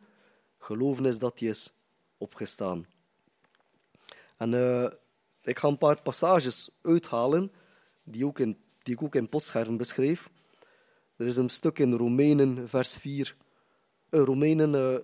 geloven 0.58 1.04
is 1.04 1.18
dat 1.18 1.40
hij 1.40 1.48
is 1.48 1.72
opgestaan. 2.18 2.86
En 4.36 4.52
uh, 4.52 4.90
ik 5.42 5.58
ga 5.58 5.68
een 5.68 5.78
paar 5.78 6.02
passages 6.02 6.70
uithalen 6.82 7.52
die, 8.02 8.26
ook 8.26 8.38
in, 8.38 8.58
die 8.82 8.94
ik 8.94 9.02
ook 9.02 9.14
in 9.14 9.28
potscherven 9.28 9.76
beschreef. 9.76 10.30
Er 11.16 11.26
is 11.26 11.36
een 11.36 11.48
stuk 11.48 11.78
in 11.78 11.92
Romeinen, 11.92 12.68
vers 12.68 12.96
4. 12.96 13.36
Uh, 14.10 14.24
Romeinen, 14.24 14.74
uh, 14.74 14.98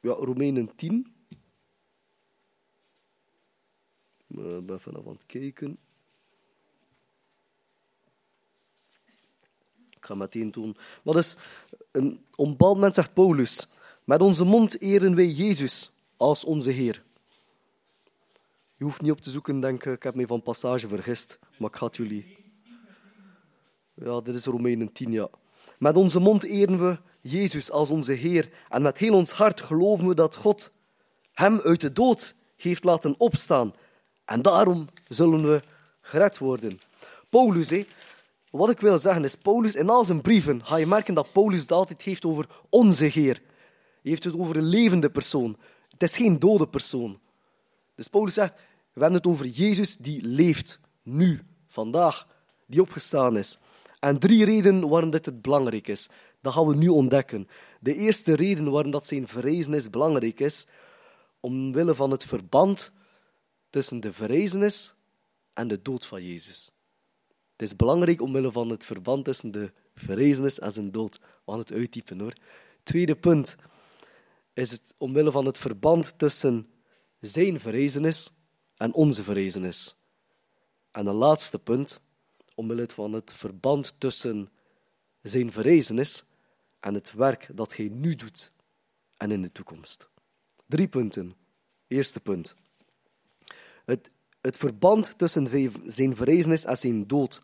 ja, 0.00 0.12
Romeinen 0.12 0.74
10. 0.74 1.14
Ik 4.28 4.36
ben 4.36 4.74
even 4.74 4.96
aan 4.96 5.06
het 5.06 5.26
kijken. 5.26 5.78
Ik 9.90 10.04
ga 10.08 10.14
meteen 10.14 10.50
doen. 10.50 10.76
Maar 11.04 11.14
dus, 11.14 11.36
op 12.34 12.46
een 12.46 12.56
moment 12.58 12.94
zegt 12.94 13.14
Paulus: 13.14 13.68
Met 14.04 14.22
onze 14.22 14.44
mond 14.44 14.80
eren 14.80 15.14
wij 15.14 15.28
Jezus 15.28 15.92
als 16.16 16.44
onze 16.44 16.70
Heer. 16.70 17.04
Je 18.76 18.84
hoeft 18.84 19.00
niet 19.00 19.10
op 19.10 19.20
te 19.20 19.30
zoeken, 19.30 19.60
denk 19.60 19.84
ik. 19.84 19.92
Ik 19.92 20.02
heb 20.02 20.14
me 20.14 20.26
van 20.26 20.42
passage 20.42 20.88
vergist, 20.88 21.38
maar 21.58 21.68
ik 21.68 21.76
ga 21.76 21.86
het 21.86 21.96
jullie. 21.96 22.36
Ja, 23.94 24.20
dit 24.20 24.34
is 24.34 24.44
Romeinen 24.44 24.92
10, 24.92 25.12
ja. 25.12 25.30
Met 25.82 25.96
onze 25.96 26.20
mond 26.20 26.44
eren 26.44 26.86
we 26.86 26.98
Jezus 27.20 27.70
als 27.70 27.90
onze 27.90 28.12
Heer 28.12 28.50
en 28.68 28.82
met 28.82 28.98
heel 28.98 29.14
ons 29.14 29.30
hart 29.30 29.60
geloven 29.60 30.08
we 30.08 30.14
dat 30.14 30.36
God 30.36 30.72
Hem 31.32 31.60
uit 31.60 31.80
de 31.80 31.92
dood 31.92 32.34
heeft 32.56 32.84
laten 32.84 33.14
opstaan. 33.18 33.74
En 34.24 34.42
daarom 34.42 34.88
zullen 35.08 35.42
we 35.42 35.62
gered 36.00 36.38
worden. 36.38 36.80
Paulus, 37.30 37.70
hé, 37.70 37.86
wat 38.50 38.70
ik 38.70 38.80
wil 38.80 38.98
zeggen 38.98 39.24
is, 39.24 39.34
Paulus 39.34 39.74
in 39.74 39.88
al 39.88 40.04
zijn 40.04 40.20
brieven 40.20 40.64
ga 40.64 40.76
je 40.76 40.86
merken 40.86 41.14
dat 41.14 41.32
Paulus 41.32 41.60
het 41.60 41.72
altijd 41.72 42.02
heeft 42.02 42.24
over 42.24 42.46
onze 42.68 43.04
Heer. 43.04 43.40
Hij 44.02 44.10
heeft 44.10 44.24
het 44.24 44.38
over 44.38 44.56
een 44.56 44.68
levende 44.68 45.10
persoon. 45.10 45.56
Het 45.90 46.02
is 46.02 46.16
geen 46.16 46.38
dode 46.38 46.68
persoon. 46.68 47.20
Dus 47.94 48.08
Paulus 48.08 48.34
zegt, 48.34 48.54
we 48.92 49.00
hebben 49.00 49.18
het 49.18 49.26
over 49.26 49.46
Jezus 49.46 49.96
die 49.96 50.26
leeft, 50.26 50.80
nu, 51.02 51.40
vandaag, 51.68 52.26
die 52.66 52.80
opgestaan 52.80 53.36
is. 53.36 53.58
En 54.02 54.18
drie 54.18 54.44
redenen 54.44 54.88
waarom 54.88 55.10
dit 55.10 55.26
het 55.26 55.42
belangrijk 55.42 55.88
is. 55.88 56.08
Dat 56.40 56.52
gaan 56.52 56.66
we 56.66 56.74
nu 56.74 56.88
ontdekken. 56.88 57.48
De 57.80 57.94
eerste 57.94 58.34
reden 58.34 58.70
waarom 58.70 58.90
dat 58.90 59.06
zijn 59.06 59.28
verrezenis 59.28 59.90
belangrijk 59.90 60.40
is, 60.40 60.66
omwille 61.40 61.94
van 61.94 62.10
het 62.10 62.24
verband 62.24 62.92
tussen 63.70 64.00
de 64.00 64.12
verrezenis 64.12 64.94
en 65.52 65.68
de 65.68 65.82
dood 65.82 66.06
van 66.06 66.24
Jezus. 66.24 66.72
Het 67.52 67.62
is 67.62 67.76
belangrijk 67.76 68.20
omwille 68.20 68.52
van 68.52 68.68
het 68.68 68.84
verband 68.84 69.24
tussen 69.24 69.50
de 69.50 69.72
verrezenis 69.94 70.58
en 70.58 70.72
zijn 70.72 70.90
dood. 70.90 71.18
We 71.44 71.50
gaan 71.50 71.58
het 71.58 71.72
uittypen 71.72 72.20
hoor. 72.20 72.32
Tweede 72.82 73.16
punt 73.16 73.56
is 74.52 74.70
het 74.70 74.94
omwille 74.98 75.30
van 75.30 75.46
het 75.46 75.58
verband 75.58 76.18
tussen 76.18 76.68
zijn 77.20 77.60
verrezenis 77.60 78.30
en 78.76 78.94
onze 78.94 79.22
verrezenis. 79.22 79.96
En 80.90 81.06
een 81.06 81.14
laatste 81.14 81.58
punt, 81.58 82.00
omwille 82.62 82.88
van 82.94 83.12
het 83.12 83.34
verband 83.34 83.94
tussen 83.98 84.50
zijn 85.22 85.52
verrezenis 85.52 86.24
en 86.80 86.94
het 86.94 87.12
werk 87.12 87.48
dat 87.52 87.76
hij 87.76 87.88
nu 87.88 88.14
doet 88.14 88.52
en 89.16 89.30
in 89.30 89.42
de 89.42 89.52
toekomst. 89.52 90.08
Drie 90.66 90.88
punten. 90.88 91.34
Eerste 91.86 92.20
punt. 92.20 92.56
Het, 93.84 94.10
het 94.40 94.56
verband 94.56 95.18
tussen 95.18 95.46
zijn 95.86 96.16
verrezenis 96.16 96.64
en 96.64 96.76
zijn 96.76 97.06
dood. 97.06 97.42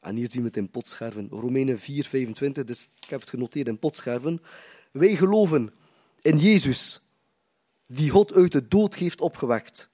En 0.00 0.16
hier 0.16 0.30
zien 0.30 0.40
we 0.40 0.46
het 0.46 0.56
in 0.56 0.70
potscherven. 0.70 1.28
Romeinen 1.28 1.78
4, 1.78 2.04
25, 2.04 2.64
dus 2.64 2.90
ik 3.00 3.08
heb 3.08 3.20
het 3.20 3.30
genoteerd 3.30 3.68
in 3.68 3.78
potscherven. 3.78 4.42
Wij 4.90 5.16
geloven 5.16 5.72
in 6.22 6.38
Jezus, 6.38 7.00
die 7.86 8.10
God 8.10 8.34
uit 8.34 8.52
de 8.52 8.68
dood 8.68 8.94
heeft 8.94 9.20
opgewekt. 9.20 9.88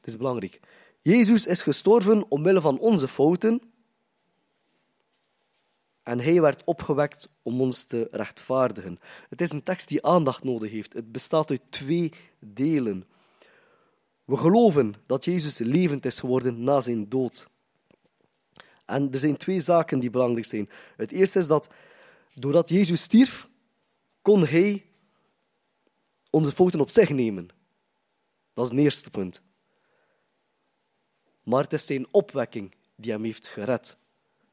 Het 0.00 0.10
is 0.10 0.16
belangrijk. 0.16 0.60
Jezus 1.02 1.46
is 1.46 1.62
gestorven 1.62 2.30
omwille 2.30 2.60
van 2.60 2.78
onze 2.78 3.08
fouten. 3.08 3.62
En 6.02 6.20
hij 6.20 6.40
werd 6.40 6.64
opgewekt 6.64 7.28
om 7.42 7.60
ons 7.60 7.84
te 7.84 8.08
rechtvaardigen. 8.10 8.98
Het 9.28 9.40
is 9.40 9.52
een 9.52 9.62
tekst 9.62 9.88
die 9.88 10.04
aandacht 10.04 10.44
nodig 10.44 10.70
heeft. 10.70 10.92
Het 10.92 11.12
bestaat 11.12 11.50
uit 11.50 11.62
twee 11.70 12.12
delen. 12.38 13.04
We 14.24 14.36
geloven 14.36 14.94
dat 15.06 15.24
Jezus 15.24 15.58
levend 15.58 16.04
is 16.04 16.20
geworden 16.20 16.64
na 16.64 16.80
zijn 16.80 17.08
dood. 17.08 17.48
En 18.84 19.12
er 19.12 19.18
zijn 19.18 19.36
twee 19.36 19.60
zaken 19.60 19.98
die 19.98 20.10
belangrijk 20.10 20.46
zijn. 20.46 20.68
Het 20.96 21.12
eerste 21.12 21.38
is 21.38 21.46
dat 21.46 21.68
doordat 22.34 22.68
Jezus 22.68 23.02
stierf, 23.02 23.48
kon 24.22 24.46
hij 24.46 24.84
onze 26.30 26.52
fouten 26.52 26.80
op 26.80 26.90
zich 26.90 27.10
nemen. 27.10 27.48
Dat 28.54 28.64
is 28.64 28.70
het 28.70 28.80
eerste 28.80 29.10
punt. 29.10 29.42
Maar 31.42 31.62
het 31.62 31.72
is 31.72 31.86
zijn 31.86 32.06
opwekking 32.10 32.74
die 32.94 33.12
hem 33.12 33.24
heeft 33.24 33.46
gered. 33.46 33.96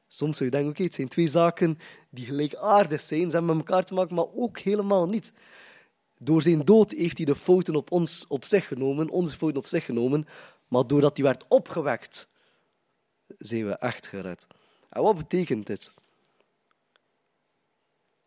Soms 0.08 0.38
zou 0.38 0.50
je 0.50 0.56
denken, 0.56 0.72
oké, 0.72 0.84
het 0.84 0.94
zijn 0.94 1.08
twee 1.08 1.28
zaken 1.28 1.80
die 2.10 2.26
gelijkaardig 2.26 3.02
zijn, 3.02 3.30
ze 3.30 3.38
hebben 3.38 3.58
met 3.58 3.68
elkaar 3.68 3.84
te 3.84 3.94
maken, 3.94 4.16
maar 4.16 4.34
ook 4.34 4.60
helemaal 4.60 5.08
niet. 5.08 5.32
Door 6.18 6.42
zijn 6.42 6.66
dood 6.66 6.92
heeft 6.92 7.18
hij 7.18 7.26
de 7.26 7.36
fouten 7.36 7.76
op 7.76 7.92
ons 7.92 8.26
op 8.28 8.46
zich 8.46 8.68
genomen, 8.68 9.10
onze 9.10 9.38
fouten 9.38 9.60
op 9.60 9.68
zich 9.68 9.86
genomen, 9.86 10.28
maar 10.68 10.88
doordat 10.88 11.18
hij 11.18 11.26
werd 11.26 11.46
opgewekt, 11.48 12.30
zijn 13.38 13.68
we 13.68 13.74
echt 13.74 14.08
gered. 14.08 14.48
En 14.90 15.02
wat 15.02 15.18
betekent 15.18 15.66
dit? 15.66 15.94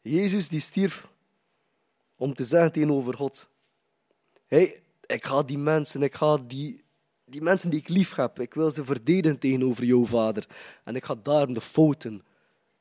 Jezus 0.03 0.49
die 0.49 0.61
stierf 0.61 1.09
om 2.17 2.35
te 2.35 2.45
zeggen 2.45 2.73
tegenover 2.73 3.15
God, 3.15 3.49
hey, 4.47 4.81
ik 5.07 5.25
ga 5.25 5.43
die 5.43 5.59
mensen, 5.59 6.03
ik 6.03 6.15
ga 6.15 6.37
die, 6.37 6.85
die 7.33 7.43
mensen 7.43 7.71
die 7.71 7.81
ik 7.81 7.89
lief 7.89 8.15
heb, 8.15 8.41
ik 8.41 8.55
wil 8.55 8.71
ze 8.71 8.85
verdedigen 8.85 9.39
tegenover 9.39 9.85
jouw 9.85 10.07
vader. 10.07 10.47
En 10.85 10.97
ik 10.97 11.05
ga 11.05 11.15
daar 11.15 11.47
de 11.47 11.61
fouten 11.61 12.25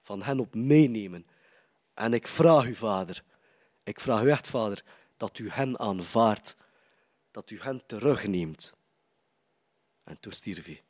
van 0.02 0.22
hen 0.22 0.40
op 0.40 0.56
meenemen. 0.56 1.26
En 1.94 2.14
ik 2.14 2.28
vraag 2.28 2.66
u, 2.66 2.76
vader, 2.76 3.24
ik 3.84 4.00
vraag 4.00 4.24
u 4.24 4.30
echt, 4.30 4.48
vader, 4.48 4.84
dat 5.18 5.38
u 5.38 5.50
hen 5.50 5.80
aanvaardt, 5.80 6.58
dat 7.32 7.50
u 7.50 7.60
hen 7.62 7.86
terugneemt. 7.86 8.76
En 10.04 10.20
toen 10.20 10.32
stierf 10.32 10.66
hij. 10.66 10.84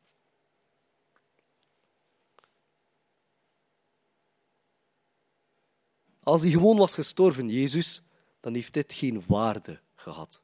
Als 6.23 6.41
hij 6.41 6.51
gewoon 6.51 6.77
was 6.77 6.93
gestorven, 6.93 7.49
Jezus, 7.49 8.01
dan 8.39 8.53
heeft 8.53 8.73
dit 8.73 8.93
geen 8.93 9.23
waarde 9.27 9.79
gehad. 9.95 10.41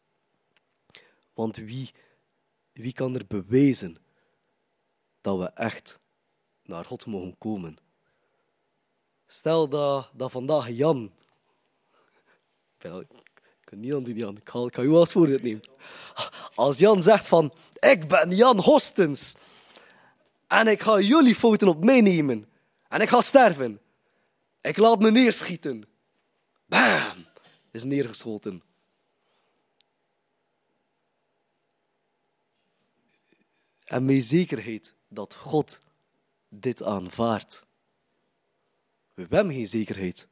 Want 1.33 1.55
wie, 1.55 1.91
wie 2.77 2.93
kan 2.93 3.15
er 3.15 3.25
bewijzen 3.27 3.97
dat 5.21 5.37
we 5.37 5.45
echt 5.45 5.99
naar 6.63 6.85
God 6.85 7.05
mogen 7.05 7.37
komen? 7.37 7.77
Stel 9.27 9.69
dat, 9.69 10.09
dat 10.13 10.31
vandaag 10.31 10.69
Jan. 10.69 11.11
Ik 12.77 12.89
kan 13.63 13.79
niet 13.79 13.93
aan 13.93 14.03
die 14.03 14.15
Jan, 14.15 14.37
ik 14.37 14.49
ga, 14.49 14.81
u 14.81 14.93
als 14.93 15.11
voorbeeld 15.11 15.41
nemen. 15.41 15.61
Als 16.55 16.79
Jan 16.79 17.03
zegt 17.03 17.27
van, 17.27 17.53
ik 17.79 18.07
ben 18.07 18.31
Jan 18.31 18.59
Hostens. 18.59 19.35
En 20.47 20.67
ik 20.67 20.81
ga 20.81 20.99
jullie 20.99 21.35
fouten 21.35 21.67
op 21.67 21.83
mij 21.83 22.01
nemen. 22.01 22.49
En 22.87 23.01
ik 23.01 23.09
ga 23.09 23.21
sterven. 23.21 23.79
Ik 24.61 24.77
laat 24.77 24.99
me 24.99 25.11
neerschieten. 25.11 25.83
Bam! 26.65 27.25
Is 27.71 27.83
neergeschoten. 27.83 28.63
En 33.87 34.05
met 34.05 34.23
zekerheid 34.23 34.93
dat 35.07 35.33
God 35.33 35.77
dit 36.49 36.83
aanvaardt. 36.83 37.65
We 39.13 39.25
hebben 39.29 39.53
geen 39.53 39.67
zekerheid. 39.67 40.27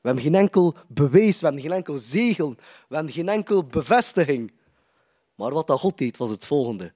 We 0.00 0.08
hebben 0.08 0.22
geen 0.22 0.34
enkel 0.34 0.76
bewijs, 0.88 1.38
we 1.40 1.44
hebben 1.44 1.62
geen 1.62 1.72
enkel 1.72 1.98
zegel, 1.98 2.54
we 2.88 2.94
hebben 2.94 3.12
geen 3.12 3.28
enkel 3.28 3.64
bevestiging. 3.64 4.52
Maar 5.34 5.52
wat 5.52 5.66
dat 5.66 5.80
God 5.80 5.98
deed, 5.98 6.16
was 6.16 6.30
het 6.30 6.44
volgende. 6.44 6.92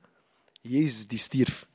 Jezus 0.60 1.06
die 1.06 1.18
stierf. 1.18 1.68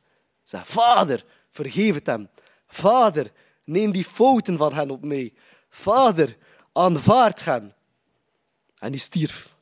Zei, 0.44 0.66
vader, 0.66 1.26
vergeef 1.50 1.94
het 1.94 2.06
hem. 2.06 2.30
Vader, 2.68 3.32
neem 3.64 3.92
die 3.92 4.06
fouten 4.06 4.58
van 4.58 4.74
hen 4.74 4.92
op 4.92 5.04
mee. 5.04 5.34
Vader, 5.70 6.38
aanvaard 6.72 7.46
hen. 7.46 7.76
En 8.78 8.92
die 8.92 9.00
stierf. 9.00 9.56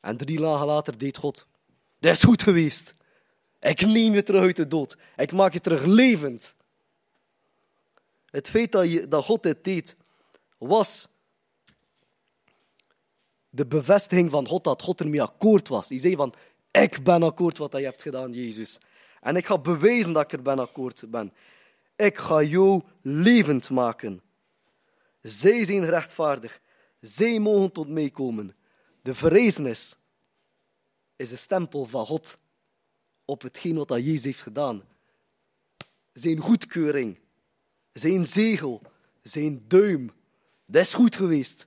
En 0.00 0.16
drie 0.16 0.40
dagen 0.40 0.66
later 0.66 0.98
deed 0.98 1.16
God. 1.16 1.46
Dat 2.00 2.12
is 2.12 2.22
goed 2.22 2.42
geweest. 2.42 2.94
Ik 3.60 3.86
neem 3.86 4.12
je 4.12 4.22
terug 4.22 4.42
uit 4.42 4.56
de 4.56 4.66
dood. 4.66 4.96
Ik 5.16 5.32
maak 5.32 5.52
je 5.52 5.60
terug 5.60 5.84
levend. 5.84 6.54
Het 8.26 8.48
feit 8.48 8.72
dat, 8.72 8.90
je, 8.90 9.08
dat 9.08 9.24
God 9.24 9.42
dit 9.42 9.64
deed, 9.64 9.96
was 10.58 11.08
de 13.50 13.66
bevestiging 13.66 14.30
van 14.30 14.46
God 14.46 14.64
dat 14.64 14.82
God 14.82 15.00
ermee 15.00 15.22
akkoord 15.22 15.68
was. 15.68 15.88
Hij 15.88 15.98
zei 15.98 16.16
van, 16.16 16.34
ik 16.70 17.04
ben 17.04 17.22
akkoord 17.22 17.58
wat 17.58 17.76
je 17.76 17.84
hebt 17.84 18.02
gedaan, 18.02 18.32
Jezus. 18.32 18.80
En 19.20 19.36
ik 19.36 19.46
ga 19.46 19.58
bewijzen 19.58 20.12
dat 20.12 20.24
ik 20.24 20.32
er 20.32 20.42
ben 20.42 20.58
akkoord 20.58 21.04
ben. 21.08 21.32
Ik 21.96 22.18
ga 22.18 22.42
jou 22.42 22.82
levend 23.02 23.70
maken. 23.70 24.22
Zij 25.22 25.64
zijn 25.64 25.84
rechtvaardig. 25.84 26.60
Zij 27.00 27.38
mogen 27.38 27.72
tot 27.72 27.88
mij 27.88 28.10
komen. 28.10 28.56
De 29.02 29.14
verrezenis 29.14 29.96
is 31.20 31.28
de 31.28 31.36
stempel 31.36 31.86
van 31.86 32.06
God 32.06 32.36
op 33.24 33.42
hetgeen 33.42 33.76
wat 33.76 33.88
dat 33.88 34.04
Jezus 34.04 34.24
heeft 34.24 34.42
gedaan. 34.42 34.82
Zijn 36.12 36.38
goedkeuring, 36.38 37.18
zijn 37.92 38.26
zegel, 38.26 38.82
zijn 39.22 39.64
duim. 39.68 40.12
Dat 40.66 40.82
is 40.82 40.94
goed 40.94 41.16
geweest. 41.16 41.66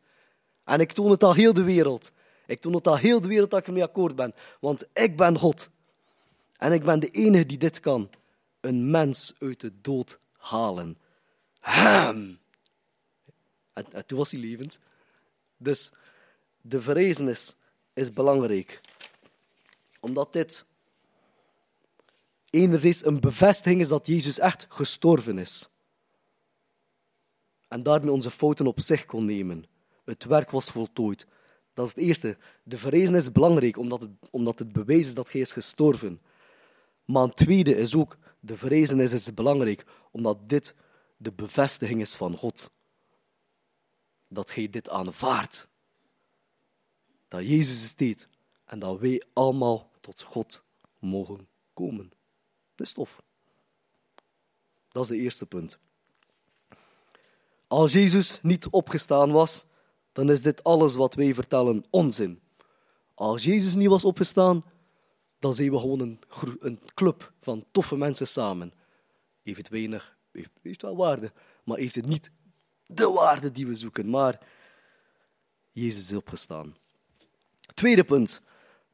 En 0.64 0.80
ik 0.80 0.92
toon 0.92 1.12
het 1.12 1.24
aan 1.24 1.36
heel 1.36 1.54
de 1.54 1.64
wereld. 1.64 2.12
Ik 2.46 2.62
toon 2.62 2.74
het 2.74 2.88
aan 2.88 2.98
heel 2.98 3.22
de 3.22 3.28
wereld 3.28 3.52
dat 3.52 3.60
ik 3.60 3.68
ermee 3.68 3.84
akkoord 3.84 4.16
ben. 4.16 4.34
Want 4.60 4.88
ik 4.94 5.18
ben 5.18 5.38
God. 5.38 5.70
En 6.58 6.72
ik 6.72 6.84
ben 6.84 7.00
de 7.00 7.10
enige 7.10 7.46
die 7.46 7.58
dit 7.58 7.80
kan. 7.80 8.10
Een 8.60 8.92
mens 8.92 9.34
uit 9.40 9.60
de 9.60 9.72
dood 9.82 10.20
halen. 10.38 10.98
En, 11.62 12.40
en 13.74 14.06
toen 14.06 14.18
was 14.18 14.32
hij 14.32 14.40
levend. 14.40 14.80
Dus 15.58 15.92
de 16.62 16.82
verrezenis 16.82 17.56
is 17.94 18.14
belangrijk. 18.14 18.82
Omdat 20.04 20.34
dit 20.34 20.66
enerzijds 22.50 23.06
een 23.06 23.20
bevestiging 23.20 23.82
is 23.82 23.88
dat 23.88 24.08
Jezus 24.08 24.40
echt 24.40 24.66
gestorven 24.70 25.38
is. 25.38 25.70
En 27.68 27.84
daarmee 27.84 28.12
onze 28.12 28.32
fouten 28.32 28.68
op 28.68 28.80
zich 28.80 29.06
kon 29.06 29.26
nemen. 29.26 29.66
Het 30.06 30.24
werk 30.24 30.52
was 30.52 30.70
voltooid. 30.70 31.28
Dat 31.74 31.86
is 31.88 31.96
het 31.96 32.04
eerste. 32.04 32.38
De 32.64 32.78
verrezenis 32.78 33.22
is 33.22 33.32
belangrijk 33.32 33.78
omdat 33.78 34.02
het, 34.02 34.10
omdat 34.32 34.60
het 34.60 34.74
bewijs 34.74 35.08
is 35.08 35.14
dat 35.14 35.32
hij 35.32 35.42
is 35.42 35.52
gestorven. 35.52 36.22
Maar 37.06 37.24
het 37.24 37.36
tweede 37.36 37.76
is 37.76 37.96
ook, 37.96 38.18
de 38.40 38.58
verrezenis 38.58 39.14
is 39.14 39.34
belangrijk 39.34 39.86
omdat 40.12 40.50
dit 40.50 40.76
de 41.18 41.32
bevestiging 41.32 42.02
is 42.02 42.16
van 42.16 42.38
God. 42.38 42.72
Dat 44.28 44.54
hij 44.54 44.70
dit 44.70 44.90
aanvaardt. 44.90 45.68
Dat 47.28 47.48
Jezus 47.48 47.84
het 47.84 47.98
deed 47.98 48.28
en 48.66 48.80
dat 48.80 49.00
wij 49.00 49.24
allemaal 49.34 49.92
tot 50.04 50.22
God 50.22 50.64
mogen 51.00 51.48
komen. 51.74 52.12
Dat 52.76 52.88
is 52.88 52.94
tof. 52.94 53.22
Dat 54.92 55.04
is 55.04 55.10
het 55.10 55.20
eerste 55.20 55.46
punt. 55.46 55.80
Als 57.68 57.94
Jezus 57.94 58.40
niet 58.42 58.68
opgestaan 58.68 59.32
was, 59.32 59.66
dan 60.12 60.30
is 60.30 60.42
dit 60.42 60.64
alles 60.64 60.96
wat 60.96 61.14
wij 61.14 61.34
vertellen 61.34 61.86
onzin. 61.90 62.42
Als 63.14 63.44
Jezus 63.44 63.76
niet 63.76 63.88
was 63.88 64.06
opgestaan, 64.06 64.64
dan 65.40 65.54
zijn 65.54 65.72
we 65.72 65.80
gewoon 65.80 66.00
een, 66.00 66.20
een 66.60 66.80
club 66.94 67.34
van 67.42 67.66
toffe 67.72 67.96
mensen 67.96 68.28
samen. 68.28 68.74
Heeft 69.44 69.58
het 69.58 69.70
weinig, 69.70 70.18
heeft, 70.32 70.52
heeft 70.62 70.82
wel 70.82 70.96
waarde, 70.96 71.32
maar 71.64 71.78
heeft 71.78 71.96
het 71.96 72.08
niet 72.08 72.32
de 72.86 73.10
waarde 73.10 73.52
die 73.52 73.68
we 73.68 73.76
zoeken. 73.76 74.10
Maar 74.10 74.40
Jezus 75.72 76.12
is 76.12 76.18
opgestaan. 76.18 76.76
Tweede 77.74 78.04
punt. 78.04 78.42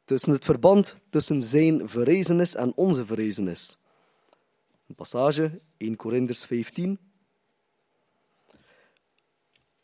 Tussen 0.10 0.34
het 0.34 0.46
verband 0.46 0.98
tussen 1.10 1.42
zijn 1.42 1.90
verrezenis 1.90 2.56
en 2.56 2.74
onze 2.76 3.06
verrezenis. 3.06 3.78
Een 4.88 4.96
passage, 4.96 5.60
1 5.78 5.96
Corinthians 5.96 6.46
15. 6.46 7.00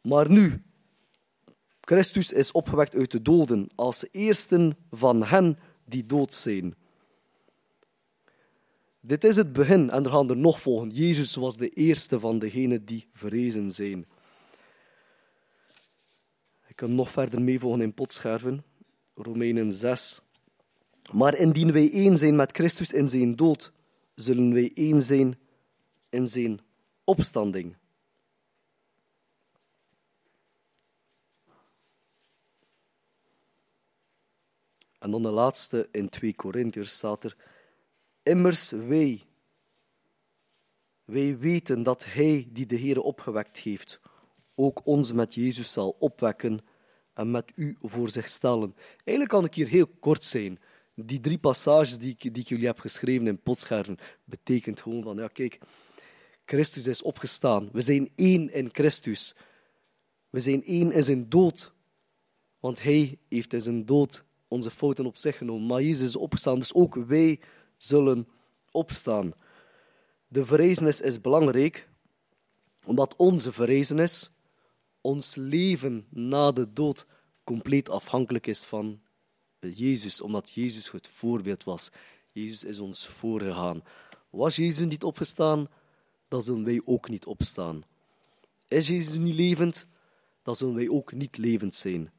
Maar 0.02 0.30
nu, 0.30 0.64
Christus 1.82 2.32
is 2.32 2.52
opgewekt 2.52 2.96
uit 2.96 3.12
de 3.12 3.22
doden 3.22 3.70
als 3.76 4.06
eersten 4.12 4.78
van 4.92 5.24
hen 5.24 5.60
die 5.84 6.06
dood 6.06 6.34
zijn. 6.34 6.76
Dit 9.00 9.24
is 9.24 9.36
het 9.36 9.54
begin 9.54 9.90
en 9.90 10.04
er 10.04 10.12
gaan 10.12 10.30
er 10.30 10.38
nog 10.38 10.62
volgen. 10.62 10.90
Jezus 10.90 11.36
was 11.36 11.58
de 11.58 11.70
eerste 11.70 12.20
van 12.20 12.40
degenen 12.40 12.86
die 12.86 13.08
verrezen 13.12 13.72
zijn. 13.72 14.06
Ik 16.68 16.76
kan 16.76 16.96
nog 16.96 17.12
verder 17.12 17.42
meevolgen 17.42 17.82
in 17.82 17.94
potscherven. 17.94 18.64
Romeinen 19.16 19.72
6. 19.72 20.22
Maar 21.12 21.38
indien 21.38 21.72
wij 21.72 21.92
één 21.92 22.18
zijn 22.18 22.36
met 22.36 22.52
Christus 22.52 22.92
in 22.92 23.10
zijn 23.10 23.36
dood, 23.36 23.72
zullen 24.16 24.54
wij 24.54 24.72
één 24.74 25.02
zijn 25.02 25.40
in 26.10 26.28
zijn 26.28 26.60
opstanding. 27.04 27.76
En 35.00 35.12
dan 35.12 35.24
de 35.24 35.30
laatste 35.30 35.88
in 35.92 36.10
2 36.10 36.34
Korintiërs 36.34 36.92
staat 36.92 37.24
er: 37.24 37.36
Immers 38.24 38.70
wij, 38.70 39.24
wij 41.04 41.38
weten 41.38 41.84
dat 41.84 42.06
Hij 42.06 42.48
die 42.52 42.66
de 42.66 42.76
Heer 42.76 43.02
opgewekt 43.02 43.58
heeft, 43.58 44.00
ook 44.56 44.86
ons 44.86 45.12
met 45.12 45.34
Jezus 45.34 45.72
zal 45.72 45.96
opwekken 46.00 46.60
en 47.16 47.32
met 47.32 47.52
u 47.56 47.78
voor 47.82 48.10
zich 48.10 48.30
stellen. 48.30 48.76
Eigenlijk 48.96 49.30
kan 49.30 49.46
ik 49.46 49.54
hier 49.54 49.68
heel 49.68 49.88
kort 50.00 50.24
zijn. 50.24 50.60
Die 50.96 51.20
drie 51.20 51.38
passages 51.38 51.98
die 51.98 52.16
ik, 52.18 52.34
die 52.34 52.44
jullie 52.44 52.66
heb 52.66 52.80
geschreven 52.80 53.28
in 53.28 53.42
potscherven, 53.42 53.98
betekent 54.24 54.82
gewoon 54.82 55.04
van, 55.04 55.18
ja 55.18 55.28
kijk, 55.28 55.60
Christus 56.46 56.88
is 56.88 57.02
opgestaan. 57.02 57.70
We 57.72 57.82
zijn 57.82 58.10
één 58.16 58.54
in 58.54 58.70
Christus. 58.72 59.36
We 60.30 60.40
zijn 60.40 60.64
één 60.64 60.92
in 60.92 61.04
zijn 61.04 61.30
dood. 61.30 61.74
Want 62.60 62.84
hij 62.84 63.18
heeft 63.30 63.54
in 63.54 63.62
zijn 63.62 63.86
dood 63.86 64.24
onze 64.48 64.72
fouten 64.72 65.06
op 65.06 65.18
zich 65.18 65.38
genomen. 65.38 65.68
Maar 65.68 65.82
Jezus 65.82 66.08
is 66.08 66.16
opgestaan, 66.16 66.60
dus 66.60 66.74
ook 66.74 66.96
wij 66.96 67.40
zullen 67.78 68.28
opstaan. 68.72 69.34
De 70.28 70.46
verrezenis 70.46 71.02
is 71.02 71.22
belangrijk, 71.22 71.90
omdat 72.86 73.16
onze 73.16 73.52
verrezenis, 73.52 74.32
ons 75.06 75.36
leven 75.36 76.06
na 76.10 76.52
de 76.52 76.74
dood, 76.74 77.06
compleet 77.44 77.90
afhankelijk 77.90 78.48
is 78.48 78.64
van 78.64 79.02
Jezus, 79.60 80.22
omdat 80.22 80.50
Jezus 80.50 80.92
het 80.92 81.08
voorbeeld 81.08 81.64
was. 81.64 81.92
Jezus 82.32 82.64
is 82.64 82.80
ons 82.80 83.08
voorgegaan. 83.08 83.84
Was 84.30 84.56
Jezus 84.56 84.86
niet 84.86 85.04
opgestaan, 85.04 85.68
dan 86.28 86.42
zullen 86.42 86.64
wij 86.64 86.82
ook 86.86 87.10
niet 87.10 87.26
opstaan. 87.26 87.84
Is 88.68 88.88
Jezus 88.88 89.18
niet 89.18 89.34
levend, 89.34 89.88
dan 90.44 90.56
zullen 90.56 90.76
wij 90.76 90.90
ook 90.90 91.14
niet 91.14 91.38
levend 91.38 91.76
zijn. 91.76 92.12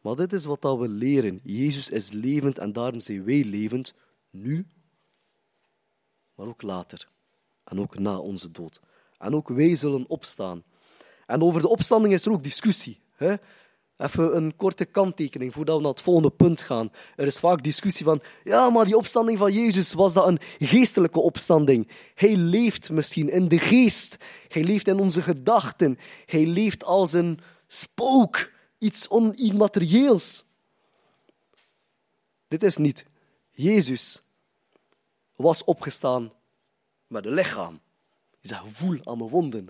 Maar 0.00 0.16
dit 0.16 0.32
is 0.32 0.44
wat 0.44 0.62
we 0.62 0.88
leren. 0.88 1.40
Jezus 1.42 1.90
is 1.90 2.10
levend 2.10 2.58
en 2.58 2.72
daarom 2.72 3.00
zijn 3.00 3.24
wij 3.24 3.44
levend, 3.44 3.94
nu, 4.30 4.66
maar 6.34 6.46
ook 6.46 6.62
later. 6.62 7.08
En 7.64 7.80
ook 7.80 7.98
na 7.98 8.18
onze 8.18 8.50
dood. 8.50 8.80
En 9.18 9.34
ook 9.34 9.48
wij 9.48 9.76
zullen 9.76 10.08
opstaan. 10.08 10.64
En 11.26 11.42
over 11.42 11.60
de 11.60 11.68
opstanding 11.68 12.14
is 12.14 12.26
er 12.26 12.32
ook 12.32 12.42
discussie. 12.42 13.00
Hè? 13.14 13.34
Even 13.96 14.36
een 14.36 14.56
korte 14.56 14.84
kanttekening 14.84 15.52
voordat 15.52 15.76
we 15.76 15.82
naar 15.82 15.90
het 15.90 16.00
volgende 16.00 16.30
punt 16.30 16.62
gaan. 16.62 16.92
Er 17.16 17.26
is 17.26 17.38
vaak 17.38 17.62
discussie 17.62 18.04
van, 18.04 18.22
ja, 18.44 18.70
maar 18.70 18.84
die 18.84 18.96
opstanding 18.96 19.38
van 19.38 19.52
Jezus, 19.52 19.92
was 19.92 20.12
dat 20.12 20.26
een 20.26 20.38
geestelijke 20.58 21.20
opstanding? 21.20 21.90
Hij 22.14 22.36
leeft 22.36 22.90
misschien 22.90 23.30
in 23.30 23.48
de 23.48 23.58
geest. 23.58 24.16
Hij 24.48 24.64
leeft 24.64 24.88
in 24.88 24.98
onze 24.98 25.22
gedachten. 25.22 25.98
Hij 26.26 26.46
leeft 26.46 26.84
als 26.84 27.12
een 27.12 27.40
spook, 27.68 28.50
iets 28.78 29.08
onimmaterieels. 29.08 30.44
Dit 32.48 32.62
is 32.62 32.76
niet. 32.76 33.04
Jezus 33.50 34.22
was 35.36 35.64
opgestaan 35.64 36.32
met 37.06 37.26
een 37.26 37.32
lichaam. 37.32 37.80
Hij 38.30 38.40
zei, 38.40 38.60
voel 38.72 38.98
aan 39.02 39.18
mijn 39.18 39.30
wonden. 39.30 39.68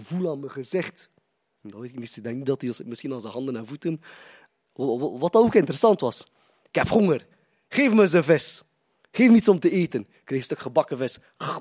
Voel 0.00 0.30
aan 0.30 0.40
mijn 0.40 0.52
gezicht. 0.52 1.10
Dat 1.60 1.80
weet 1.80 1.90
ik 1.90 1.98
niet. 1.98 2.46
Dat 2.46 2.60
hij 2.60 2.72
misschien 2.84 3.12
aan 3.12 3.20
zijn 3.20 3.32
handen 3.32 3.56
en 3.56 3.66
voeten. 3.66 4.02
Wat 5.18 5.34
ook 5.34 5.54
interessant 5.54 6.00
was. 6.00 6.26
Ik 6.68 6.74
heb 6.74 6.88
honger. 6.88 7.26
Geef 7.68 7.92
me 7.92 8.00
eens 8.00 8.12
een 8.12 8.24
vis. 8.24 8.62
Geef 9.10 9.30
me 9.30 9.36
iets 9.36 9.48
om 9.48 9.60
te 9.60 9.70
eten. 9.70 10.00
Ik 10.00 10.24
kreeg 10.24 10.38
een 10.38 10.44
stuk 10.44 10.58
gebakken 10.58 10.98
vis. 10.98 11.18
Hij 11.36 11.60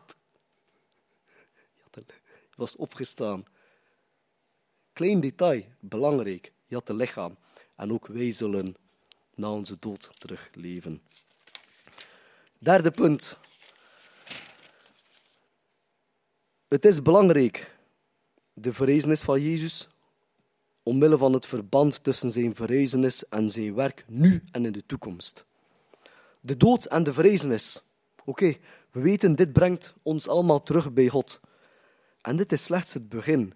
was 2.56 2.76
opgestaan. 2.76 3.43
Klein 4.93 5.19
detail, 5.19 5.63
belangrijk. 5.80 6.52
Je 6.65 6.76
had 6.76 6.89
een 6.89 6.95
lichaam. 6.95 7.38
En 7.76 7.91
ook 7.93 8.08
wij 8.08 8.32
zullen 8.32 8.76
na 9.36 9.52
onze 9.52 9.78
dood 9.80 10.10
terugleven. 10.19 11.02
Derde 12.58 12.91
punt. 12.91 13.38
Het 16.67 16.86
is 16.86 17.02
belangrijk 17.02 17.76
de 18.60 18.74
verrezenis 18.74 19.22
van 19.22 19.41
Jezus, 19.41 19.88
omwille 20.84 21.17
van 21.17 21.34
het 21.34 21.46
verband 21.46 22.04
tussen 22.04 22.32
zijn 22.32 22.56
verrezenis 22.56 23.28
en 23.30 23.50
zijn 23.50 23.76
werk 23.76 24.06
nu 24.08 24.43
en 24.52 24.65
in 24.65 24.72
de 24.72 24.86
toekomst. 24.86 25.46
De 26.41 26.58
dood 26.58 26.86
en 26.86 27.04
de 27.04 27.13
verrezenis. 27.13 27.84
Oké, 28.26 28.56
we 28.91 29.02
weten, 29.02 29.36
dit 29.36 29.54
brengt 29.54 29.93
ons 30.02 30.28
allemaal 30.28 30.63
terug 30.63 30.93
bij 30.93 31.08
God. 31.08 31.39
En 32.22 32.36
dit 32.38 32.52
is 32.52 32.63
slechts 32.63 32.93
het 32.93 33.10
begin. 33.10 33.54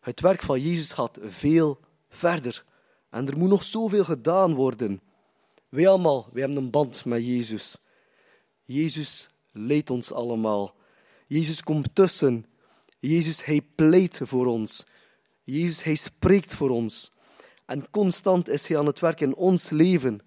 Het 0.00 0.20
werk 0.20 0.42
van 0.42 0.60
Jezus 0.60 0.92
gaat 0.92 1.18
veel 1.22 1.80
verder. 2.08 2.64
En 3.10 3.28
er 3.28 3.38
moet 3.38 3.48
nog 3.48 3.64
zoveel 3.64 4.04
gedaan 4.04 4.54
worden. 4.54 5.00
Wij 5.68 5.88
allemaal, 5.88 6.28
wij 6.32 6.42
hebben 6.42 6.62
een 6.62 6.70
band 6.70 7.04
met 7.04 7.26
Jezus. 7.26 7.78
Jezus 8.64 9.28
leidt 9.52 9.90
ons 9.90 10.12
allemaal. 10.12 10.74
Jezus 11.26 11.62
komt 11.62 11.94
tussen 11.94 12.46
Jezus, 13.06 13.44
hij 13.44 13.60
pleit 13.74 14.20
voor 14.22 14.46
ons. 14.46 14.86
Jezus, 15.42 15.82
hij 15.82 15.94
spreekt 15.94 16.54
voor 16.54 16.70
ons. 16.70 17.12
En 17.66 17.90
constant 17.90 18.48
is 18.48 18.66
hij 18.66 18.78
aan 18.78 18.86
het 18.86 19.00
werk 19.00 19.20
in 19.20 19.34
ons 19.34 19.70
leven. 19.70 20.20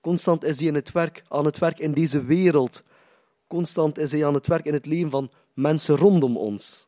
Constant 0.00 0.44
is 0.44 0.60
hij 0.60 0.68
aan 0.68 0.74
het 0.74 0.92
werk, 0.92 1.24
aan 1.28 1.44
het 1.44 1.58
werk 1.58 1.78
in 1.78 1.92
deze 1.92 2.24
wereld. 2.24 2.82
Constant 3.46 3.98
is 3.98 4.12
hij 4.12 4.26
aan 4.26 4.34
het 4.34 4.46
werk 4.46 4.64
in 4.64 4.72
het 4.72 4.86
leven 4.86 5.10
van 5.10 5.30
mensen 5.54 5.96
rondom 5.96 6.36
ons. 6.36 6.86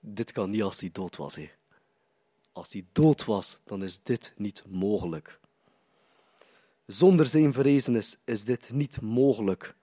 Dit 0.00 0.32
kan 0.32 0.50
niet 0.50 0.62
als 0.62 0.80
hij 0.80 0.90
dood 0.92 1.16
was. 1.16 1.36
Hè. 1.36 1.50
Als 2.52 2.72
hij 2.72 2.84
dood 2.92 3.24
was, 3.24 3.60
dan 3.64 3.82
is 3.82 4.02
dit 4.02 4.32
niet 4.36 4.64
mogelijk. 4.68 5.40
Zonder 6.86 7.26
zijn 7.26 7.52
verrezenis 7.52 8.16
is 8.24 8.44
dit 8.44 8.70
niet 8.72 9.00
mogelijk. 9.00 9.74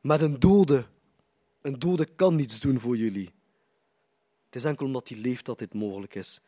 Met 0.00 0.20
een 0.20 0.40
dode 0.40 0.86
een 1.64 1.78
dode 1.78 2.04
kan 2.04 2.34
niets 2.34 2.60
doen 2.60 2.80
voor 2.80 2.96
jullie. 2.96 3.30
Het 4.46 4.54
is 4.56 4.64
enkel 4.64 4.86
omdat 4.86 5.08
hij 5.08 5.18
leeft 5.18 5.44
dat 5.44 5.58
dit 5.58 5.74
mogelijk 5.74 6.14
is. 6.14 6.40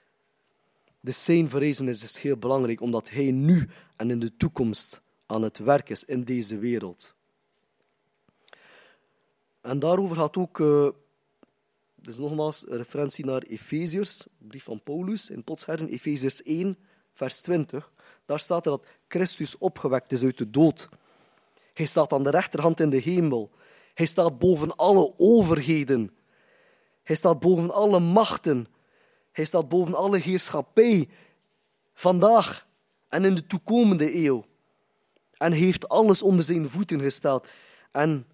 De 1.00 1.10
zijn 1.10 1.48
verrezenis 1.48 2.02
is 2.02 2.18
heel 2.18 2.36
belangrijk, 2.36 2.80
omdat 2.80 3.10
hij 3.10 3.30
nu 3.30 3.68
en 3.96 4.10
in 4.10 4.20
de 4.20 4.36
toekomst 4.36 5.00
aan 5.26 5.42
het 5.42 5.58
werk 5.58 5.88
is 5.88 6.04
in 6.04 6.24
deze 6.24 6.58
wereld. 6.58 7.14
En 9.60 9.78
daarover 9.78 10.16
gaat 10.16 10.36
ook, 10.36 10.58
uh, 10.58 10.88
dus 11.94 12.18
nogmaals, 12.18 12.64
referentie 12.68 13.24
naar 13.24 13.42
Efeziërs, 13.42 14.26
brief 14.38 14.64
van 14.64 14.82
Paulus 14.82 15.30
in 15.30 15.44
Potsherren, 15.44 15.88
Efeziërs 15.88 16.42
1, 16.42 16.78
vers 17.12 17.40
20. 17.40 17.92
Daar 18.24 18.40
staat 18.40 18.64
er 18.64 18.70
dat 18.70 18.86
Christus 19.08 19.58
opgewekt 19.58 20.12
is 20.12 20.22
uit 20.22 20.38
de 20.38 20.50
dood. 20.50 20.88
Hij 21.72 21.86
staat 21.86 22.12
aan 22.12 22.22
de 22.22 22.30
rechterhand 22.30 22.80
in 22.80 22.90
de 22.90 23.00
hemel. 23.00 23.50
Hij 23.96 24.06
staat 24.06 24.38
boven 24.38 24.76
alle 24.76 25.14
overheden. 25.16 26.16
Hij 27.02 27.16
staat 27.16 27.40
boven 27.40 27.70
alle 27.70 28.00
machten. 28.00 28.66
Hij 29.32 29.44
staat 29.44 29.68
boven 29.68 29.94
alle 29.94 30.18
heerschappij. 30.18 31.08
Vandaag 31.94 32.66
en 33.08 33.24
in 33.24 33.34
de 33.34 33.46
toekomende 33.46 34.24
eeuw. 34.24 34.44
En 35.32 35.52
heeft 35.52 35.88
alles 35.88 36.22
onder 36.22 36.44
zijn 36.44 36.68
voeten 36.68 37.00
gesteld. 37.00 37.46
En 37.92 38.26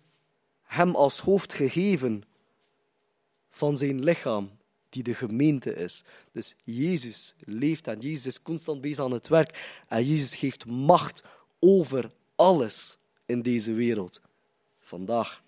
hem 0.62 0.94
als 0.94 1.18
hoofd 1.18 1.52
gegeven 1.52 2.24
van 3.50 3.76
zijn 3.76 4.04
lichaam, 4.04 4.50
die 4.88 5.02
de 5.02 5.14
gemeente 5.14 5.74
is. 5.74 6.04
Dus 6.32 6.54
Jezus 6.64 7.34
leeft 7.38 7.86
en 7.86 7.98
Jezus 7.98 8.26
is 8.26 8.42
constant 8.42 8.80
bezig 8.80 9.04
aan 9.04 9.12
het 9.12 9.28
werk. 9.28 9.82
En 9.88 10.04
Jezus 10.04 10.34
geeft 10.34 10.66
macht 10.66 11.24
over 11.58 12.10
alles 12.36 12.98
in 13.26 13.42
deze 13.42 13.72
wereld. 13.72 14.20
Vandaag 14.80 15.41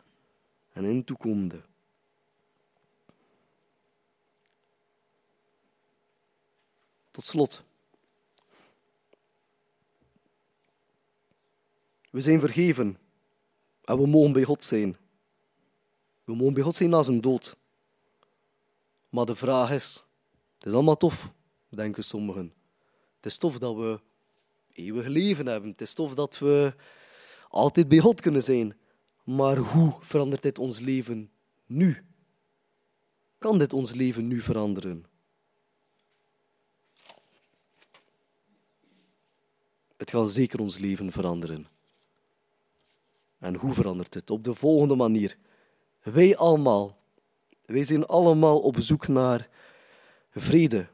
en 0.75 0.85
in 0.85 1.05
toekomende. 1.05 1.61
Tot 7.11 7.25
slot. 7.25 7.63
We 12.11 12.21
zijn 12.21 12.41
vergeven 12.41 12.99
en 13.85 13.99
we 13.99 14.07
mogen 14.07 14.33
bij 14.33 14.45
God 14.45 14.65
zijn. 14.65 14.97
We 16.25 16.35
mogen 16.35 16.55
bij 16.55 16.63
God 16.63 16.77
zijn 16.77 16.91
na 16.91 17.03
zijn 17.03 17.21
dood. 17.21 17.57
Maar 19.09 19.25
de 19.25 19.37
vraag 19.37 19.71
is, 19.71 20.05
het 20.59 20.67
is 20.67 20.73
allemaal 20.73 20.97
tof, 20.97 21.31
denken 21.69 22.05
sommigen. 22.05 22.53
Het 23.17 23.27
is 23.27 23.39
tof 23.39 23.59
dat 23.59 23.77
we 23.77 24.01
eeuwig 24.73 25.07
leven 25.07 25.47
hebben. 25.47 25.71
Het 25.71 25.81
is 25.81 25.95
tof 25.95 26.15
dat 26.15 26.39
we 26.39 26.75
altijd 27.49 27.89
bij 27.89 27.99
God 27.99 28.21
kunnen 28.21 28.43
zijn. 28.43 28.77
Maar 29.25 29.57
hoe 29.57 29.93
verandert 30.01 30.43
dit 30.43 30.59
ons 30.59 30.81
leven 30.81 31.31
nu? 31.67 32.05
Kan 33.39 33.59
dit 33.59 33.73
ons 33.73 33.93
leven 33.93 34.27
nu 34.27 34.41
veranderen? 34.41 35.05
Het 39.97 40.11
gaat 40.11 40.31
zeker 40.31 40.61
ons 40.61 40.79
leven 40.79 41.13
veranderen. 41.13 41.67
En 43.39 43.55
hoe 43.55 43.73
verandert 43.73 44.15
het? 44.15 44.31
Op 44.31 44.45
de 44.45 44.55
volgende 44.55 44.95
manier. 44.95 45.37
Wij 46.03 46.37
allemaal, 46.37 46.99
wij 47.65 47.85
zijn 47.85 48.07
allemaal 48.07 48.61
op 48.61 48.77
zoek 48.79 49.09
naar 49.09 49.49
vrede. 50.31 50.87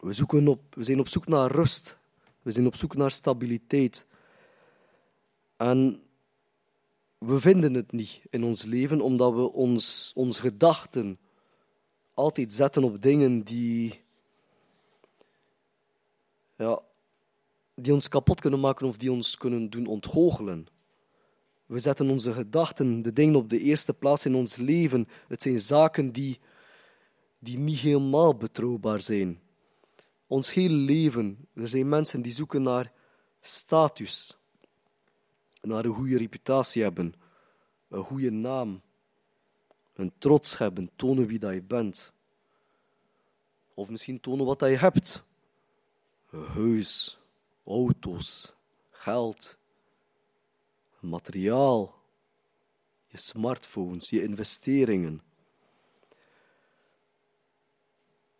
We, 0.00 0.12
zoeken 0.12 0.48
op, 0.48 0.74
we 0.74 0.84
zijn 0.84 1.00
op 1.00 1.08
zoek 1.08 1.26
naar 1.26 1.50
rust. 1.50 1.98
We 2.42 2.50
zijn 2.50 2.66
op 2.66 2.76
zoek 2.76 2.96
naar 2.96 3.10
stabiliteit. 3.10 4.06
En 5.56 6.03
we 7.26 7.40
vinden 7.40 7.74
het 7.74 7.92
niet 7.92 8.20
in 8.30 8.44
ons 8.44 8.64
leven 8.64 9.00
omdat 9.00 9.34
we 9.34 9.52
ons, 9.52 10.12
onze 10.14 10.40
gedachten 10.40 11.18
altijd 12.14 12.52
zetten 12.52 12.84
op 12.84 13.02
dingen 13.02 13.42
die, 13.42 14.02
ja, 16.56 16.82
die 17.74 17.92
ons 17.92 18.08
kapot 18.08 18.40
kunnen 18.40 18.60
maken 18.60 18.86
of 18.86 18.96
die 18.96 19.12
ons 19.12 19.36
kunnen 19.36 19.70
doen 19.70 19.86
ontgoochelen. 19.86 20.66
We 21.66 21.78
zetten 21.78 22.10
onze 22.10 22.32
gedachten, 22.32 23.02
de 23.02 23.12
dingen 23.12 23.34
op 23.34 23.48
de 23.48 23.58
eerste 23.58 23.94
plaats 23.94 24.26
in 24.26 24.34
ons 24.34 24.56
leven. 24.56 25.08
Het 25.28 25.42
zijn 25.42 25.60
zaken 25.60 26.12
die, 26.12 26.40
die 27.38 27.58
niet 27.58 27.78
helemaal 27.78 28.34
betrouwbaar 28.34 29.00
zijn. 29.00 29.40
Ons 30.26 30.52
hele 30.52 30.74
leven, 30.74 31.48
er 31.54 31.68
zijn 31.68 31.88
mensen 31.88 32.22
die 32.22 32.32
zoeken 32.32 32.62
naar 32.62 32.92
status, 33.40 34.36
naar 35.64 35.84
een 35.84 35.94
goede 35.94 36.18
reputatie 36.18 36.82
hebben, 36.82 37.14
een 37.88 38.04
goede 38.04 38.30
naam, 38.30 38.80
een 39.94 40.12
trots 40.18 40.58
hebben, 40.58 40.90
tonen 40.96 41.26
wie 41.26 41.38
dat 41.38 41.54
je 41.54 41.62
bent. 41.62 42.12
Of 43.74 43.90
misschien 43.90 44.20
tonen 44.20 44.46
wat 44.46 44.58
dat 44.58 44.70
je 44.70 44.76
hebt. 44.76 45.22
Een 46.30 46.46
huis, 46.46 47.18
auto's, 47.64 48.54
geld, 48.90 49.56
materiaal, 51.00 51.94
je 53.06 53.18
smartphones, 53.18 54.10
je 54.10 54.22
investeringen. 54.22 55.22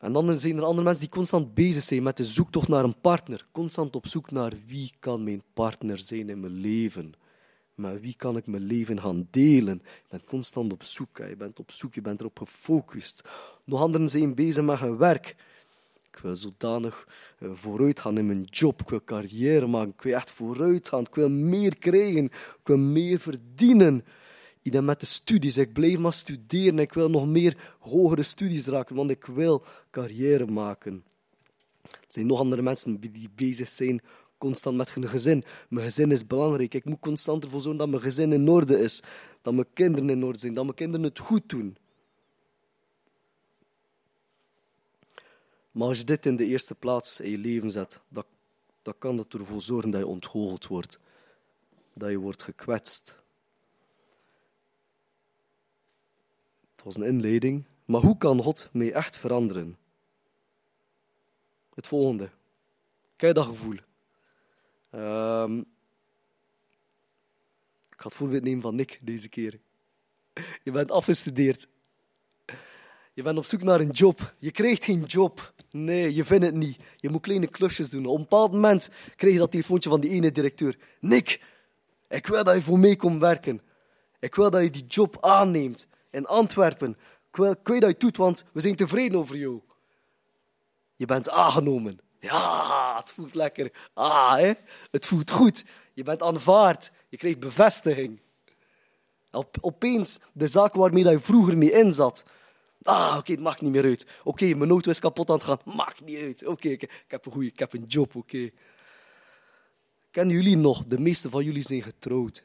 En 0.04 0.12
dan 0.12 0.34
zijn 0.34 0.56
er 0.56 0.64
andere 0.64 0.84
mensen 0.84 1.02
die 1.02 1.12
constant 1.12 1.54
bezig 1.54 1.82
zijn 1.82 2.02
met 2.02 2.16
de 2.16 2.24
zoektocht 2.24 2.68
naar 2.68 2.84
een 2.84 3.00
partner. 3.00 3.46
Constant 3.52 3.96
op 3.96 4.06
zoek 4.06 4.30
naar 4.30 4.52
wie 4.66 4.92
kan 4.98 5.24
mijn 5.24 5.42
partner 5.54 5.98
zijn 5.98 6.28
in 6.28 6.40
mijn 6.40 6.52
leven. 6.52 7.12
Maar 7.74 8.00
wie 8.00 8.14
kan 8.16 8.36
ik 8.36 8.46
mijn 8.46 8.62
leven 8.62 9.00
gaan 9.00 9.28
delen? 9.30 9.80
Je 9.84 10.08
bent 10.08 10.24
constant 10.24 10.72
op 10.72 10.82
zoek. 10.82 11.18
Je 11.18 11.36
bent 11.36 11.58
op 11.58 11.70
zoek, 11.70 11.94
je 11.94 12.00
bent 12.00 12.20
erop 12.20 12.38
gefocust. 12.38 13.28
Nog 13.64 13.80
anderen 13.80 14.08
zijn 14.08 14.34
bezig 14.34 14.64
met 14.64 14.78
hun 14.78 14.96
werk. 14.96 15.36
Ik 16.10 16.18
wil 16.18 16.36
zodanig 16.36 17.08
eh, 17.38 17.48
vooruit 17.52 18.00
gaan 18.00 18.18
in 18.18 18.26
mijn 18.26 18.44
job. 18.44 18.80
Ik 18.80 18.88
wil 18.88 19.04
carrière 19.04 19.66
maken. 19.66 19.92
Ik 19.96 20.02
wil 20.02 20.14
echt 20.14 20.32
vooruit 20.32 20.88
gaan. 20.88 21.00
Ik 21.00 21.14
wil 21.14 21.30
meer 21.30 21.78
krijgen. 21.78 22.24
Ik 22.24 22.60
wil 22.64 22.78
meer 22.78 23.18
verdienen. 23.18 24.04
Iedereen 24.64 24.86
met 24.86 25.00
de 25.00 25.06
studies. 25.06 25.56
Ik 25.56 25.72
blijf 25.72 25.98
maar 25.98 26.12
studeren. 26.12 26.78
Ik 26.78 26.92
wil 26.92 27.10
nog 27.10 27.26
meer 27.26 27.76
hogere 27.78 28.22
studies 28.22 28.66
raken, 28.66 28.96
want 28.96 29.10
ik 29.10 29.24
wil 29.24 29.64
carrière 29.90 30.46
maken. 30.46 31.04
Er 31.82 31.98
zijn 32.08 32.26
nog 32.26 32.38
andere 32.38 32.62
mensen 32.62 33.00
die 33.00 33.30
bezig 33.34 33.68
zijn 33.68 34.02
constant 34.38 34.76
met 34.76 34.94
hun 34.94 35.08
gezin. 35.08 35.44
Mijn 35.68 35.84
gezin 35.86 36.10
is 36.10 36.26
belangrijk. 36.26 36.74
Ik 36.74 36.84
moet 36.84 37.00
constant 37.00 37.44
ervoor 37.44 37.60
zorgen 37.60 37.78
dat 37.78 37.88
mijn 37.88 38.02
gezin 38.02 38.32
in 38.32 38.48
orde 38.48 38.78
is. 38.78 39.02
Dat 39.42 39.54
mijn 39.54 39.72
kinderen 39.72 40.10
in 40.10 40.24
orde 40.24 40.38
zijn. 40.38 40.54
Dat 40.54 40.64
mijn 40.64 40.76
kinderen 40.76 41.06
het 41.06 41.18
goed 41.18 41.48
doen. 41.48 41.76
Maar 45.70 45.88
als 45.88 45.98
je 45.98 46.04
dit 46.04 46.26
in 46.26 46.36
de 46.36 46.46
eerste 46.46 46.74
plaats 46.74 47.20
in 47.20 47.30
je 47.30 47.38
leven 47.38 47.70
zet, 47.70 48.00
dan, 48.08 48.24
dan 48.82 48.94
kan 48.98 49.16
dat 49.16 49.32
ervoor 49.32 49.60
zorgen 49.60 49.90
dat 49.90 50.00
je 50.00 50.06
ontgoocheld 50.06 50.66
wordt. 50.66 50.98
Dat 51.94 52.10
je 52.10 52.18
wordt 52.18 52.42
gekwetst. 52.42 53.22
Was 56.84 56.96
een 56.96 57.02
inleiding. 57.02 57.64
Maar 57.84 58.00
hoe 58.00 58.16
kan 58.16 58.42
God 58.42 58.68
mij 58.72 58.92
echt 58.92 59.16
veranderen? 59.16 59.76
Het 61.74 61.86
volgende. 61.86 62.30
Je 63.16 63.32
dat 63.32 63.46
gevoel? 63.46 63.76
Um, 64.94 65.58
ik 67.90 68.00
ga 68.00 68.08
het 68.08 68.14
voorbeeld 68.14 68.42
nemen 68.42 68.62
van 68.62 68.74
Nick 68.74 68.98
deze 69.02 69.28
keer. 69.28 69.58
Je 70.62 70.70
bent 70.70 70.90
afgestudeerd. 70.90 71.68
Je 73.12 73.22
bent 73.22 73.38
op 73.38 73.44
zoek 73.44 73.62
naar 73.62 73.80
een 73.80 73.90
job. 73.90 74.34
Je 74.38 74.50
krijgt 74.50 74.84
geen 74.84 75.02
job. 75.02 75.52
Nee, 75.70 76.14
je 76.14 76.24
vindt 76.24 76.44
het 76.44 76.54
niet. 76.54 76.78
Je 76.96 77.08
moet 77.08 77.20
kleine 77.20 77.46
klusjes 77.46 77.90
doen. 77.90 78.06
Op 78.06 78.16
een 78.16 78.22
bepaald 78.22 78.52
moment 78.52 78.90
krijg 79.16 79.32
je 79.32 79.38
dat 79.38 79.50
telefoontje 79.50 79.90
van 79.90 80.00
die 80.00 80.10
ene 80.10 80.32
directeur. 80.32 80.78
Nick, 81.00 81.42
ik 82.08 82.26
wil 82.26 82.44
dat 82.44 82.54
je 82.54 82.62
voor 82.62 82.78
mij 82.78 82.96
komt 82.96 83.20
werken. 83.20 83.60
Ik 84.18 84.34
wil 84.34 84.50
dat 84.50 84.62
je 84.62 84.70
die 84.70 84.86
job 84.86 85.16
aanneemt 85.20 85.86
in 86.14 86.26
Antwerpen. 86.26 86.96
Ik 87.32 87.80
dat 87.80 87.90
je 87.90 87.94
doet, 87.98 88.16
want 88.16 88.44
we 88.52 88.60
zijn 88.60 88.76
tevreden 88.76 89.18
over 89.18 89.36
jou. 89.36 89.60
Je 90.96 91.06
bent 91.06 91.30
aangenomen. 91.30 91.98
Ja, 92.20 92.96
het 92.96 93.10
voelt 93.10 93.34
lekker. 93.34 93.72
Ah, 93.94 94.36
hè? 94.36 94.52
het 94.90 95.06
voelt 95.06 95.30
goed. 95.30 95.64
Je 95.92 96.02
bent 96.02 96.22
aanvaard. 96.22 96.92
Je 97.08 97.16
krijgt 97.16 97.38
bevestiging. 97.38 98.20
Op, 99.30 99.56
opeens, 99.60 100.18
de 100.32 100.46
zaak 100.46 100.74
waarmee 100.74 101.08
je 101.08 101.18
vroeger 101.18 101.58
mee 101.58 101.72
in 101.72 101.92
zat. 101.92 102.24
Ah, 102.82 103.16
oké, 103.18 103.32
het 103.32 103.40
maakt 103.40 103.60
niet 103.60 103.70
meer 103.70 103.84
uit. 103.84 104.06
Oké, 104.24 104.54
mijn 104.54 104.70
auto 104.70 104.90
is 104.90 104.98
kapot 104.98 105.28
aan 105.30 105.34
het 105.34 105.44
gaan. 105.44 105.58
Maakt 105.64 106.04
niet 106.04 106.18
uit. 106.18 106.46
Oké, 106.46 106.68
ik, 106.68 107.04
heb 107.08 107.26
een 107.26 107.32
goede, 107.32 107.48
ik 107.48 107.58
heb 107.58 107.72
een 107.72 107.84
job, 107.86 108.16
oké. 108.16 108.50
Kennen 110.10 110.34
jullie 110.34 110.56
nog, 110.56 110.84
de 110.86 110.98
meeste 110.98 111.30
van 111.30 111.44
jullie 111.44 111.62
zijn 111.62 111.82
getrouwd. 111.82 112.44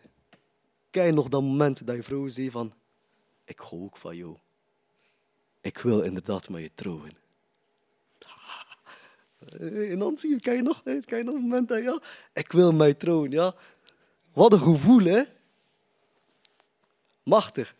Ken 0.89 1.05
je 1.05 1.11
nog 1.11 1.29
dat 1.29 1.41
moment 1.41 1.85
dat 1.85 1.95
je 1.95 2.03
vrouw 2.03 2.27
zei 2.27 2.51
van, 2.51 2.73
ik 3.49 3.59
hou 3.59 3.83
ook 3.83 3.97
van 3.97 4.15
jou. 4.15 4.37
Ik 5.61 5.77
wil 5.77 6.01
inderdaad 6.01 6.49
met 6.49 6.61
je 6.61 6.71
trouwen. 6.75 7.09
Je, 9.59 10.37
kan 10.41 10.55
je 10.55 10.61
nog, 10.61 10.83
kan 10.83 11.17
je 11.17 11.23
nog 11.23 11.35
een 11.35 11.41
moment 11.41 11.69
ja, 11.69 12.01
ik 12.33 12.51
wil 12.51 12.71
mij 12.71 12.93
trouwen, 12.93 13.31
ja. 13.31 13.55
Wat 14.33 14.53
een 14.53 14.59
gevoel, 14.59 15.03
hè. 15.03 15.23
Machtig. 17.23 17.75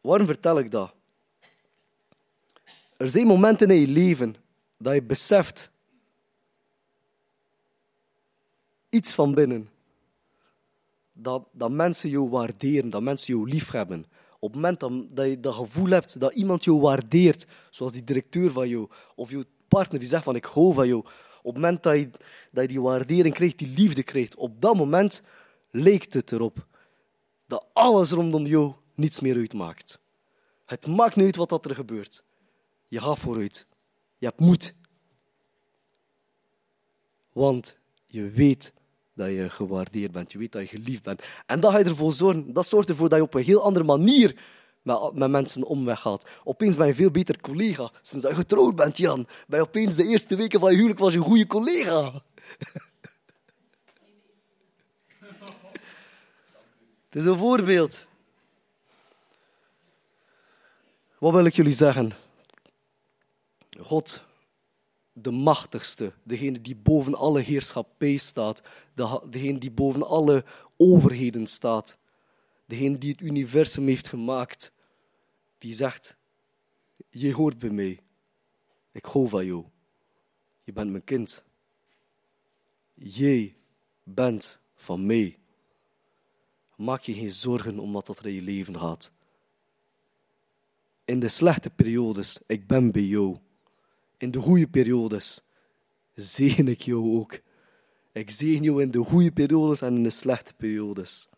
Waarom 0.00 0.26
vertel 0.26 0.58
ik 0.58 0.70
dat? 0.70 0.94
Er 2.96 3.08
zijn 3.08 3.26
momenten 3.26 3.70
in 3.70 3.80
je 3.80 3.88
leven 3.88 4.36
dat 4.76 4.94
je 4.94 5.02
beseft 5.02 5.70
iets 8.88 9.14
van 9.14 9.34
binnen. 9.34 9.71
Dat, 11.22 11.44
dat 11.52 11.70
mensen 11.70 12.10
jou 12.10 12.28
waarderen, 12.28 12.90
dat 12.90 13.02
mensen 13.02 13.34
jou 13.34 13.48
lief 13.48 13.70
hebben 13.70 14.06
op 14.42 14.52
het 14.52 14.62
moment 14.62 15.16
dat, 15.16 15.26
je 15.26 15.40
dat 15.40 15.54
gevoel 15.54 15.88
hebt 15.88 16.20
dat 16.20 16.34
iemand 16.34 16.64
jou 16.64 16.80
waardeert, 16.80 17.46
zoals 17.70 17.92
die 17.92 18.04
directeur 18.04 18.50
van 18.50 18.68
jou, 18.68 18.88
of 19.14 19.30
je 19.30 19.46
partner 19.68 20.00
die 20.00 20.08
zegt 20.08 20.24
van 20.24 20.36
ik 20.36 20.44
hou 20.44 20.74
van 20.74 20.86
jou, 20.86 21.04
op 21.42 21.54
het 21.54 21.62
moment 21.62 21.82
dat 21.82 21.94
je, 21.94 22.10
dat 22.50 22.68
die 22.68 22.80
waardering 22.80 23.34
krijgt, 23.34 23.58
die 23.58 23.74
liefde 23.76 24.02
krijgt, 24.02 24.34
op 24.34 24.60
dat 24.60 24.76
moment 24.76 25.22
lijkt 25.70 26.14
het 26.14 26.32
erop 26.32 26.66
dat 27.46 27.66
alles 27.72 28.10
rondom 28.10 28.46
jou 28.46 28.72
niets 28.94 29.20
meer 29.20 29.36
uitmaakt. 29.36 30.00
Het 30.66 30.86
maakt 30.86 31.16
niet 31.16 31.38
uit 31.38 31.50
wat 31.50 31.64
er 31.64 31.74
gebeurt. 31.74 32.24
Je 32.88 33.00
gaat 33.00 33.18
vooruit. 33.18 33.66
Je 34.18 34.26
hebt 34.26 34.40
moed. 34.40 34.74
Want 37.32 37.76
je 38.06 38.30
weet 38.30 38.72
dat 39.14 39.28
je 39.28 39.50
gewaardeerd 39.50 40.12
bent, 40.12 40.32
je 40.32 40.38
weet 40.38 40.52
dat 40.52 40.70
je 40.70 40.76
geliefd 40.76 41.02
bent. 41.02 41.22
En 41.46 41.60
dat, 41.60 41.72
ga 41.72 41.78
je 41.78 41.84
ervoor 41.84 42.12
zorgen, 42.12 42.52
dat 42.52 42.66
zorgt 42.66 42.88
ervoor 42.88 43.08
dat 43.08 43.18
je 43.18 43.24
op 43.24 43.34
een 43.34 43.42
heel 43.42 43.62
andere 43.62 43.84
manier 43.84 44.36
met, 44.82 45.12
met 45.12 45.30
mensen 45.30 45.64
omweg 45.64 46.00
gaat. 46.00 46.26
Opeens 46.44 46.76
ben 46.76 46.86
je 46.86 46.94
veel 46.94 47.10
beter 47.10 47.40
collega. 47.40 47.90
Sinds 48.02 48.28
je 48.28 48.34
getrouwd 48.34 48.76
bent, 48.76 48.96
Jan, 48.96 49.26
je 49.48 49.60
opeens 49.60 49.94
de 49.94 50.04
eerste 50.04 50.36
weken 50.36 50.60
van 50.60 50.70
je 50.70 50.76
huwelijk 50.76 51.00
was 51.00 51.12
je 51.12 51.18
een 51.18 51.24
goede 51.24 51.46
collega. 51.46 52.12
Het 57.08 57.20
is 57.20 57.24
een 57.24 57.36
voorbeeld. 57.36 58.06
Wat 61.18 61.32
wil 61.32 61.44
ik 61.44 61.54
jullie 61.54 61.72
zeggen? 61.72 62.10
God 63.80 64.22
de 65.12 65.30
machtigste, 65.30 66.12
degene 66.22 66.60
die 66.60 66.76
boven 66.76 67.14
alle 67.14 67.40
heerschappij 67.40 68.16
staat, 68.16 68.62
degene 69.30 69.58
die 69.58 69.70
boven 69.70 70.06
alle 70.06 70.44
overheden 70.76 71.46
staat, 71.46 71.98
degene 72.66 72.98
die 72.98 73.10
het 73.10 73.20
universum 73.20 73.86
heeft 73.86 74.08
gemaakt, 74.08 74.72
die 75.58 75.74
zegt, 75.74 76.16
je 77.10 77.32
hoort 77.32 77.58
bij 77.58 77.70
mij, 77.70 78.00
ik 78.92 79.04
hou 79.04 79.28
van 79.28 79.46
jou, 79.46 79.64
je 80.64 80.72
bent 80.72 80.90
mijn 80.90 81.04
kind, 81.04 81.44
jij 82.94 83.56
bent 84.02 84.58
van 84.74 85.06
mij. 85.06 85.38
Maak 86.76 87.02
je 87.02 87.12
geen 87.12 87.30
zorgen 87.30 87.78
om 87.78 87.92
wat 87.92 88.08
er 88.08 88.26
in 88.26 88.32
je 88.32 88.42
leven 88.42 88.78
gaat. 88.78 89.12
In 91.04 91.20
de 91.20 91.28
slechte 91.28 91.70
periodes, 91.70 92.40
ik 92.46 92.66
ben 92.66 92.90
bij 92.90 93.02
jou 93.02 93.38
in 94.22 94.30
de 94.30 94.40
goede 94.40 94.68
periodes. 94.68 95.42
zegen 96.14 96.68
ik 96.68 96.80
jou 96.80 97.18
ook. 97.18 97.40
Ik 98.12 98.30
zegen 98.30 98.62
jou 98.62 98.82
in 98.82 98.90
de 98.90 99.04
goede 99.04 99.32
periodes 99.32 99.80
en 99.80 99.94
in 99.94 100.02
de 100.02 100.10
slechte 100.10 100.54
periodes. 100.54 101.28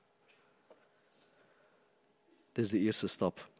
Dit 2.53 2.65
is 2.65 2.71
de 2.71 2.79
eerste 2.79 3.07
stap. 3.07 3.51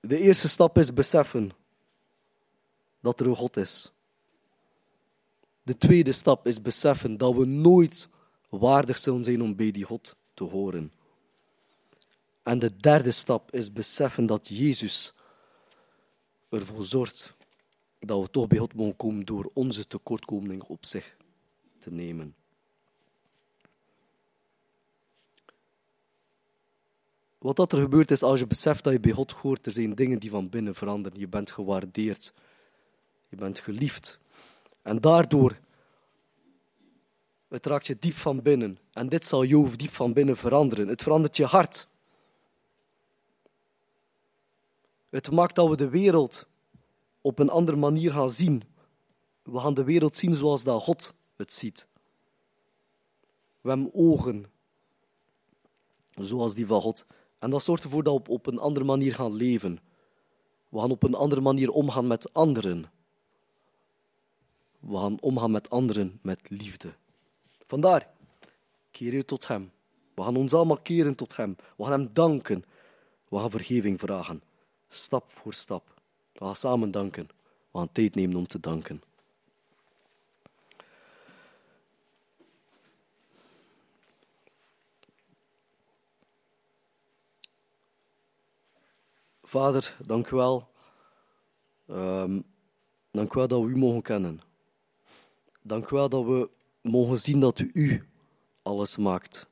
De 0.00 0.18
eerste 0.18 0.48
stap 0.48 0.78
is 0.78 0.92
beseffen 0.92 1.50
dat 3.00 3.20
er 3.20 3.26
een 3.26 3.36
God 3.36 3.56
is. 3.56 3.92
De 5.62 5.76
tweede 5.76 6.12
stap 6.12 6.46
is 6.46 6.62
beseffen 6.62 7.16
dat 7.16 7.34
we 7.34 7.44
nooit 7.44 8.08
waardig 8.48 8.98
zullen 8.98 9.24
zijn 9.24 9.42
om 9.42 9.56
bij 9.56 9.70
die 9.70 9.84
God 9.84 10.16
te 10.34 10.44
horen. 10.44 10.92
En 12.42 12.58
de 12.58 12.76
derde 12.76 13.10
stap 13.10 13.52
is 13.52 13.72
beseffen 13.72 14.26
dat 14.26 14.48
Jezus 14.48 15.14
ervoor 16.60 16.84
zorgt 16.84 17.34
dat 17.98 18.20
we 18.20 18.30
toch 18.30 18.46
bij 18.46 18.58
God 18.58 18.74
mogen 18.74 18.96
komen 18.96 19.24
door 19.24 19.50
onze 19.52 19.86
tekortkomingen 19.86 20.66
op 20.66 20.86
zich 20.86 21.16
te 21.78 21.92
nemen. 21.92 22.34
Wat 27.38 27.56
dat 27.56 27.72
er 27.72 27.80
gebeurt 27.80 28.10
is 28.10 28.22
als 28.22 28.38
je 28.38 28.46
beseft 28.46 28.84
dat 28.84 28.92
je 28.92 29.00
bij 29.00 29.12
God 29.12 29.32
hoort, 29.32 29.66
er 29.66 29.72
zijn 29.72 29.94
dingen 29.94 30.18
die 30.18 30.30
van 30.30 30.48
binnen 30.48 30.74
veranderen. 30.74 31.18
Je 31.18 31.28
bent 31.28 31.50
gewaardeerd. 31.50 32.32
Je 33.28 33.36
bent 33.36 33.58
geliefd. 33.58 34.18
En 34.82 35.00
daardoor, 35.00 35.58
het 37.48 37.86
je 37.86 37.96
diep 37.98 38.14
van 38.14 38.42
binnen. 38.42 38.78
En 38.92 39.08
dit 39.08 39.26
zal 39.26 39.44
jou 39.44 39.76
diep 39.76 39.92
van 39.92 40.12
binnen 40.12 40.36
veranderen. 40.36 40.88
Het 40.88 41.02
verandert 41.02 41.36
je 41.36 41.44
hart. 41.44 41.86
Het 45.12 45.30
maakt 45.30 45.54
dat 45.54 45.68
we 45.68 45.76
de 45.76 45.88
wereld 45.88 46.46
op 47.20 47.38
een 47.38 47.50
andere 47.50 47.76
manier 47.76 48.12
gaan 48.12 48.30
zien. 48.30 48.62
We 49.42 49.58
gaan 49.58 49.74
de 49.74 49.84
wereld 49.84 50.16
zien 50.16 50.34
zoals 50.34 50.64
dat 50.64 50.82
God 50.82 51.14
het 51.36 51.52
ziet. 51.52 51.86
We 53.60 53.68
hebben 53.68 53.94
ogen 53.94 54.46
zoals 56.10 56.54
die 56.54 56.66
van 56.66 56.80
God. 56.80 57.06
En 57.38 57.50
dat 57.50 57.62
zorgt 57.62 57.84
ervoor 57.84 58.02
dat 58.02 58.26
we 58.26 58.32
op 58.32 58.46
een 58.46 58.58
andere 58.58 58.84
manier 58.84 59.14
gaan 59.14 59.34
leven. 59.34 59.78
We 60.68 60.80
gaan 60.80 60.90
op 60.90 61.02
een 61.02 61.14
andere 61.14 61.40
manier 61.40 61.70
omgaan 61.70 62.06
met 62.06 62.32
anderen. 62.32 62.90
We 64.80 64.96
gaan 64.96 65.20
omgaan 65.20 65.50
met 65.50 65.70
anderen 65.70 66.18
met 66.22 66.50
liefde. 66.50 66.94
Vandaar, 67.66 68.10
keer 68.90 69.14
je 69.14 69.24
tot 69.24 69.48
Hem. 69.48 69.72
We 70.14 70.22
gaan 70.22 70.36
ons 70.36 70.54
allemaal 70.54 70.80
keren 70.80 71.14
tot 71.14 71.36
Hem. 71.36 71.56
We 71.76 71.84
gaan 71.84 71.92
Hem 72.00 72.08
danken. 72.12 72.64
We 73.28 73.38
gaan 73.38 73.50
vergeving 73.50 74.00
vragen. 74.00 74.42
Stap 74.94 75.30
voor 75.30 75.54
stap. 75.54 76.00
We 76.32 76.44
gaan 76.44 76.56
samen 76.56 76.90
danken. 76.90 77.28
We 77.70 77.78
gaan 77.78 77.92
tijd 77.92 78.14
nemen 78.14 78.36
om 78.36 78.46
te 78.46 78.60
danken. 78.60 79.02
Vader, 89.42 89.96
dank 90.06 90.30
u 90.30 90.36
wel. 90.36 90.68
Um, 91.86 92.44
dank 93.10 93.32
u 93.32 93.38
wel 93.38 93.48
dat 93.48 93.62
we 93.62 93.68
u 93.68 93.76
mogen 93.76 94.02
kennen. 94.02 94.40
Dank 95.62 95.90
u 95.90 95.96
wel 95.96 96.08
dat 96.08 96.24
we 96.24 96.50
mogen 96.80 97.18
zien 97.18 97.40
dat 97.40 97.58
u 97.58 98.08
alles 98.62 98.96
maakt. 98.96 99.50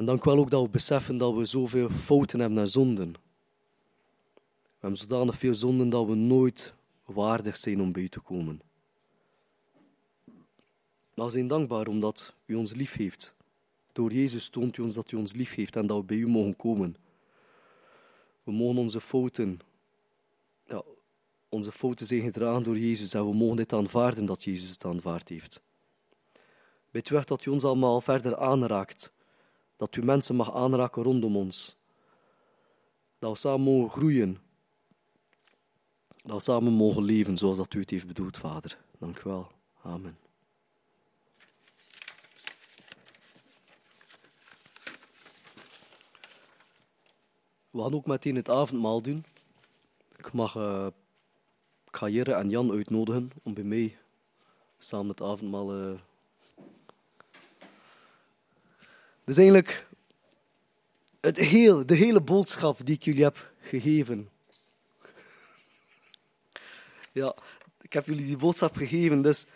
En 0.00 0.06
dank 0.06 0.24
wel 0.24 0.38
ook 0.38 0.50
dat 0.50 0.62
we 0.62 0.68
beseffen 0.68 1.18
dat 1.18 1.34
we 1.34 1.44
zoveel 1.44 1.90
fouten 1.90 2.40
hebben 2.40 2.58
en 2.58 2.68
zonden. 2.68 3.12
We 3.12 4.78
hebben 4.78 4.98
zodanig 4.98 5.38
veel 5.38 5.54
zonden 5.54 5.88
dat 5.88 6.06
we 6.06 6.14
nooit 6.14 6.74
waardig 7.04 7.56
zijn 7.56 7.80
om 7.80 7.92
bij 7.92 8.02
u 8.02 8.08
te 8.08 8.20
komen. 8.20 8.60
Maar 11.14 11.26
we 11.26 11.30
zijn 11.30 11.46
dankbaar 11.46 11.86
omdat 11.86 12.34
u 12.46 12.54
ons 12.54 12.74
lief 12.74 12.92
heeft. 12.92 13.34
Door 13.92 14.12
Jezus 14.12 14.48
toont 14.48 14.76
u 14.76 14.82
ons 14.82 14.94
dat 14.94 15.12
u 15.12 15.16
ons 15.16 15.32
lief 15.32 15.54
heeft 15.54 15.76
en 15.76 15.86
dat 15.86 15.98
we 15.98 16.04
bij 16.04 16.16
u 16.16 16.28
mogen 16.28 16.56
komen. 16.56 16.96
We 18.42 18.52
mogen 18.52 18.78
onze 18.78 19.00
fouten, 19.00 19.60
onze 21.48 21.72
fouten 21.72 22.06
zijn 22.06 22.20
gedragen 22.20 22.62
door 22.62 22.78
Jezus 22.78 23.14
en 23.14 23.26
we 23.26 23.34
mogen 23.34 23.56
dit 23.56 23.72
aanvaarden 23.72 24.26
dat 24.26 24.44
Jezus 24.44 24.70
het 24.70 24.84
aanvaard 24.84 25.28
heeft. 25.28 25.62
Weet 26.90 27.10
u 27.10 27.20
dat 27.24 27.44
u 27.44 27.50
ons 27.50 27.64
allemaal 27.64 28.00
verder 28.00 28.36
aanraakt, 28.36 29.12
dat 29.80 29.96
u 29.96 30.02
mensen 30.02 30.36
mag 30.36 30.54
aanraken 30.54 31.02
rondom 31.02 31.36
ons, 31.36 31.76
dat 33.18 33.30
we 33.30 33.38
samen 33.38 33.60
mogen 33.60 33.90
groeien, 33.90 34.38
dat 36.24 36.36
we 36.36 36.42
samen 36.42 36.72
mogen 36.72 37.02
leven 37.02 37.38
zoals 37.38 37.56
dat 37.56 37.74
u 37.74 37.80
het 37.80 37.90
heeft 37.90 38.06
bedoeld, 38.06 38.36
Vader. 38.36 38.78
Dank 38.98 39.18
u 39.18 39.22
wel. 39.24 39.50
Amen. 39.82 40.18
We 47.70 47.82
gaan 47.82 47.94
ook 47.94 48.06
meteen 48.06 48.36
het 48.36 48.48
avondmaal 48.48 49.02
doen. 49.02 49.24
Ik 50.16 50.32
mag 50.32 50.54
uh, 50.54 50.86
en 52.38 52.50
Jan 52.50 52.70
uitnodigen 52.70 53.30
om 53.42 53.54
bij 53.54 53.64
mij 53.64 53.98
samen 54.78 55.08
het 55.08 55.22
avondmaal. 55.22 55.76
Uh... 55.76 56.00
Dus 59.30 59.38
eigenlijk 59.38 59.86
het 61.20 61.36
heel, 61.36 61.86
de 61.86 61.94
hele 61.94 62.20
boodschap 62.20 62.78
die 62.84 62.94
ik 62.94 63.02
jullie 63.02 63.22
heb 63.22 63.52
gegeven. 63.60 64.28
Ja, 67.12 67.36
ik 67.80 67.92
heb 67.92 68.06
jullie 68.06 68.26
die 68.26 68.36
boodschap 68.36 68.76
gegeven. 68.76 69.22
Dus 69.22 69.46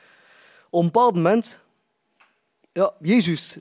op 0.70 0.80
een 0.80 0.86
bepaald 0.86 1.14
moment, 1.14 1.60
ja, 2.72 2.94
Jezus 3.00 3.58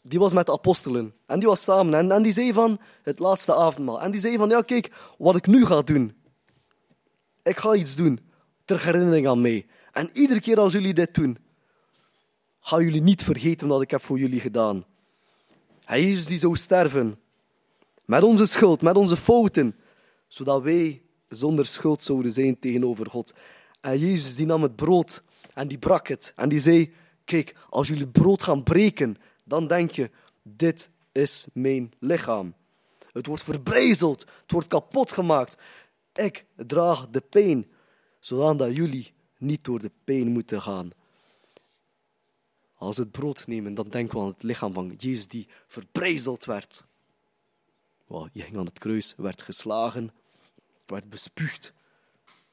die 0.00 0.18
was 0.18 0.32
met 0.32 0.46
de 0.46 0.52
apostelen. 0.52 1.14
En 1.26 1.38
die 1.38 1.48
was 1.48 1.62
samen. 1.62 1.94
En, 1.94 2.12
en 2.12 2.22
die 2.22 2.32
zei 2.32 2.52
van 2.52 2.80
het 3.02 3.18
laatste 3.18 3.54
avondmaal. 3.54 4.00
En 4.00 4.10
die 4.10 4.20
zei 4.20 4.36
van, 4.36 4.48
ja 4.48 4.62
kijk, 4.62 4.92
wat 5.18 5.36
ik 5.36 5.46
nu 5.46 5.66
ga 5.66 5.82
doen. 5.82 6.16
Ik 7.42 7.56
ga 7.56 7.74
iets 7.74 7.96
doen. 7.96 8.20
Ter 8.64 8.84
herinnering 8.84 9.28
aan 9.28 9.40
mij. 9.40 9.66
En 9.92 10.10
iedere 10.12 10.40
keer 10.40 10.60
als 10.60 10.72
jullie 10.72 10.94
dit 10.94 11.14
doen, 11.14 11.38
gaan 12.60 12.84
jullie 12.84 13.02
niet 13.02 13.24
vergeten 13.24 13.68
wat 13.68 13.82
ik 13.82 13.90
heb 13.90 14.00
voor 14.00 14.18
jullie 14.18 14.40
gedaan. 14.40 14.90
Hij 15.92 16.02
Jezus 16.02 16.26
die 16.26 16.38
zou 16.38 16.56
sterven. 16.56 17.20
Met 18.04 18.22
onze 18.22 18.46
schuld, 18.46 18.82
met 18.82 18.96
onze 18.96 19.16
fouten. 19.16 19.76
Zodat 20.26 20.62
wij 20.62 21.02
zonder 21.28 21.66
schuld 21.66 22.02
zouden 22.02 22.32
zijn 22.32 22.58
tegenover 22.58 23.10
God. 23.10 23.34
En 23.80 23.98
Jezus 23.98 24.36
die 24.36 24.46
nam 24.46 24.62
het 24.62 24.76
brood 24.76 25.22
en 25.54 25.68
die 25.68 25.78
brak 25.78 26.08
het. 26.08 26.32
En 26.36 26.48
die 26.48 26.60
zei, 26.60 26.92
kijk, 27.24 27.56
als 27.70 27.88
jullie 27.88 28.06
brood 28.06 28.42
gaan 28.42 28.62
breken, 28.62 29.16
dan 29.44 29.66
denk 29.66 29.90
je, 29.90 30.10
dit 30.42 30.90
is 31.12 31.46
mijn 31.52 31.92
lichaam. 31.98 32.54
Het 33.12 33.26
wordt 33.26 33.42
verbrezeld, 33.42 34.20
het 34.42 34.52
wordt 34.52 34.68
kapot 34.68 35.12
gemaakt. 35.12 35.56
Ik 36.14 36.44
draag 36.56 37.08
de 37.08 37.20
pijn, 37.20 37.66
zodat 38.18 38.76
jullie 38.76 39.12
niet 39.38 39.64
door 39.64 39.80
de 39.80 39.90
pijn 40.04 40.28
moeten 40.28 40.62
gaan. 40.62 40.90
Als 42.82 42.96
we 42.96 43.02
het 43.02 43.12
brood 43.12 43.46
nemen, 43.46 43.74
dan 43.74 43.88
denken 43.88 44.18
we 44.18 44.24
aan 44.24 44.30
het 44.30 44.42
lichaam 44.42 44.72
van 44.72 44.94
Jezus 44.98 45.28
die 45.28 45.48
verbrezeld 45.66 46.44
werd. 46.44 46.84
Je 48.32 48.42
ging 48.42 48.56
aan 48.56 48.64
het 48.64 48.78
kruis, 48.78 49.14
werd 49.16 49.42
geslagen, 49.42 50.10
werd 50.86 51.10
bespuugd, 51.10 51.72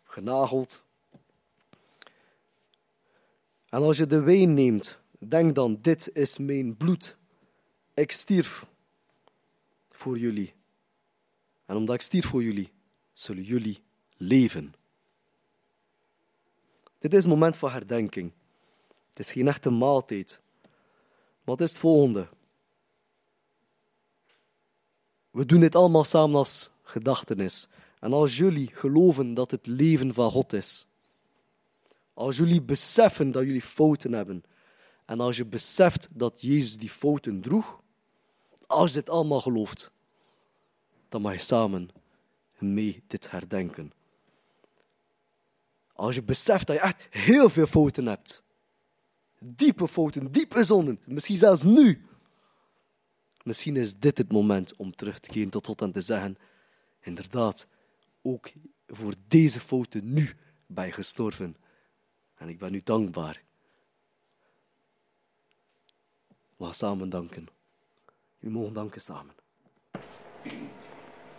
genageld. 0.03 0.83
En 3.69 3.81
als 3.81 3.97
je 3.97 4.07
de 4.07 4.21
wijn 4.21 4.53
neemt, 4.53 4.99
Denk 5.27 5.55
dan, 5.55 5.77
dit 5.81 6.09
is 6.13 6.37
mijn 6.37 6.77
bloed. 6.77 7.17
Ik 7.93 8.11
stierf 8.11 8.65
voor 9.91 10.17
jullie. 10.17 10.53
En 11.65 11.75
omdat 11.75 11.95
ik 11.95 12.01
stierf 12.01 12.25
voor 12.25 12.43
jullie, 12.43 12.71
zullen 13.13 13.43
jullie 13.43 13.81
leven. 14.17 14.73
Dit 16.99 17.13
is 17.13 17.19
het 17.23 17.31
moment 17.31 17.57
van 17.57 17.71
herdenking. 17.71 18.31
Het 19.19 19.27
is 19.27 19.33
geen 19.33 19.47
echte 19.47 19.69
maaltijd. 19.69 20.41
Het 21.45 21.61
is 21.61 21.69
het 21.69 21.79
volgende. 21.79 22.27
We 25.31 25.45
doen 25.45 25.59
dit 25.59 25.75
allemaal 25.75 26.03
samen 26.03 26.35
als 26.35 26.69
gedachtenis. 26.83 27.67
En 27.99 28.13
als 28.13 28.37
jullie 28.37 28.67
geloven 28.73 29.33
dat 29.33 29.51
het 29.51 29.67
leven 29.67 30.13
van 30.13 30.31
God 30.31 30.53
is, 30.53 30.87
als 32.13 32.37
jullie 32.37 32.61
beseffen 32.61 33.31
dat 33.31 33.43
jullie 33.43 33.61
fouten 33.61 34.13
hebben, 34.13 34.43
en 35.05 35.19
als 35.19 35.37
je 35.37 35.45
beseft 35.45 36.07
dat 36.11 36.41
Jezus 36.41 36.77
die 36.77 36.89
fouten 36.89 37.41
droeg, 37.41 37.81
als 38.67 38.89
je 38.89 38.99
dit 38.99 39.09
allemaal 39.09 39.41
gelooft, 39.41 39.91
dan 41.09 41.21
mag 41.21 41.33
je 41.33 41.39
samen 41.39 41.89
mee 42.57 43.03
dit 43.07 43.31
herdenken. 43.31 43.91
Als 45.93 46.15
je 46.15 46.23
beseft 46.23 46.67
dat 46.67 46.75
je 46.75 46.81
echt 46.81 46.97
heel 47.09 47.49
veel 47.49 47.67
fouten 47.67 48.05
hebt, 48.05 48.43
diepe 49.39 49.87
fouten, 49.87 50.31
diepe 50.31 50.63
zonden, 50.63 50.99
misschien 51.05 51.37
zelfs 51.37 51.63
nu, 51.63 52.05
misschien 53.43 53.77
is 53.77 53.97
dit 53.97 54.17
het 54.17 54.31
moment 54.31 54.75
om 54.75 54.95
terug 54.95 55.19
te 55.19 55.29
keren 55.29 55.49
tot 55.49 55.65
God 55.65 55.81
en 55.81 55.91
te 55.91 56.01
zeggen, 56.01 56.37
inderdaad, 56.99 57.67
ook 58.21 58.51
voor 58.87 59.13
deze 59.27 59.59
fouten 59.59 60.13
nu 60.13 60.29
bij 60.67 60.91
gestorven. 60.91 61.55
En 62.35 62.49
ik 62.49 62.57
ben 62.57 62.73
u 62.73 62.79
dankbaar. 62.83 63.41
We 66.57 66.73
samen 66.73 67.09
danken. 67.09 67.47
U 68.39 68.49
mogen 68.49 68.73
danken 68.73 69.01
samen. 69.01 69.33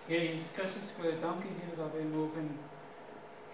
Heer 0.06 0.22
Jezus 0.24 0.50
Christus, 0.52 0.82
ik 0.82 1.02
wil 1.02 1.12
u 1.12 1.20
danken, 1.20 1.48
Heer, 1.48 1.76
dat 1.76 1.92
wij 1.92 2.04
mogen 2.04 2.58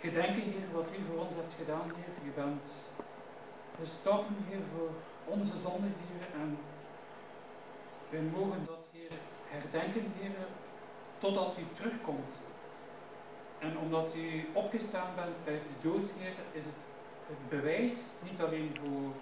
gedenken, 0.00 0.42
Heer, 0.42 0.72
wat 0.72 0.88
u 0.98 1.04
voor 1.06 1.26
ons 1.26 1.34
hebt 1.34 1.54
gedaan, 1.54 1.90
Heer. 1.94 2.30
U 2.30 2.34
bent 2.34 2.62
gestorven, 3.80 4.36
Heer, 4.48 4.60
voor 4.74 4.90
onze 5.24 5.58
zonde, 5.58 5.86
Heer. 5.86 6.40
En 6.40 6.58
wij 8.10 8.20
mogen 8.20 8.64
dat, 8.66 8.78
Heer, 8.92 9.10
herdenken, 9.48 10.12
Heer, 10.18 10.36
totdat 11.18 11.54
u 11.58 11.64
terugkomt. 11.76 12.32
En 13.58 13.78
omdat 13.78 14.14
u 14.14 14.48
opgestaan 14.52 15.14
bent 15.14 15.44
bij 15.44 15.54
de 15.54 15.88
dood, 15.88 16.08
Heer, 16.18 16.34
is 16.52 16.64
het 16.64 16.74
het 17.26 17.48
bewijs, 17.48 17.92
niet 18.22 18.40
alleen 18.40 18.76
voor 18.82 19.12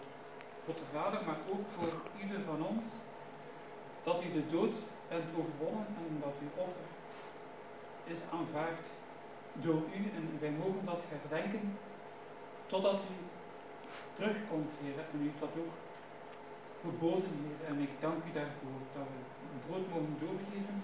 God 0.65 0.77
de 0.77 0.89
Vader, 0.93 1.25
maar 1.27 1.39
ook 1.53 1.65
voor 1.77 1.93
ieder 2.23 2.41
van 2.41 2.67
ons, 2.67 2.85
dat 4.03 4.23
u 4.25 4.33
de 4.33 4.51
dood 4.51 4.75
bent 5.09 5.25
overwonnen 5.39 5.87
en 5.87 6.21
dat 6.21 6.35
uw 6.43 6.63
offer 6.63 6.87
is 8.05 8.19
aanvaard 8.33 8.87
door 9.53 9.83
u. 9.99 10.01
En 10.17 10.39
wij 10.41 10.51
mogen 10.51 10.85
dat 10.85 11.03
herdenken 11.09 11.79
totdat 12.67 12.95
u 12.95 13.17
terugkomt, 14.17 14.73
Heer. 14.81 14.99
En 15.13 15.19
u 15.27 15.29
dat 15.41 15.55
ook 15.63 15.75
geboden, 16.85 17.35
Heer. 17.43 17.61
En 17.71 17.77
ik 17.87 17.93
dank 18.07 18.19
u 18.29 18.31
daarvoor 18.39 18.81
dat 18.97 19.07
we 19.13 19.19
het 19.55 19.65
brood 19.67 19.87
mogen 19.93 20.17
doorgeven 20.25 20.77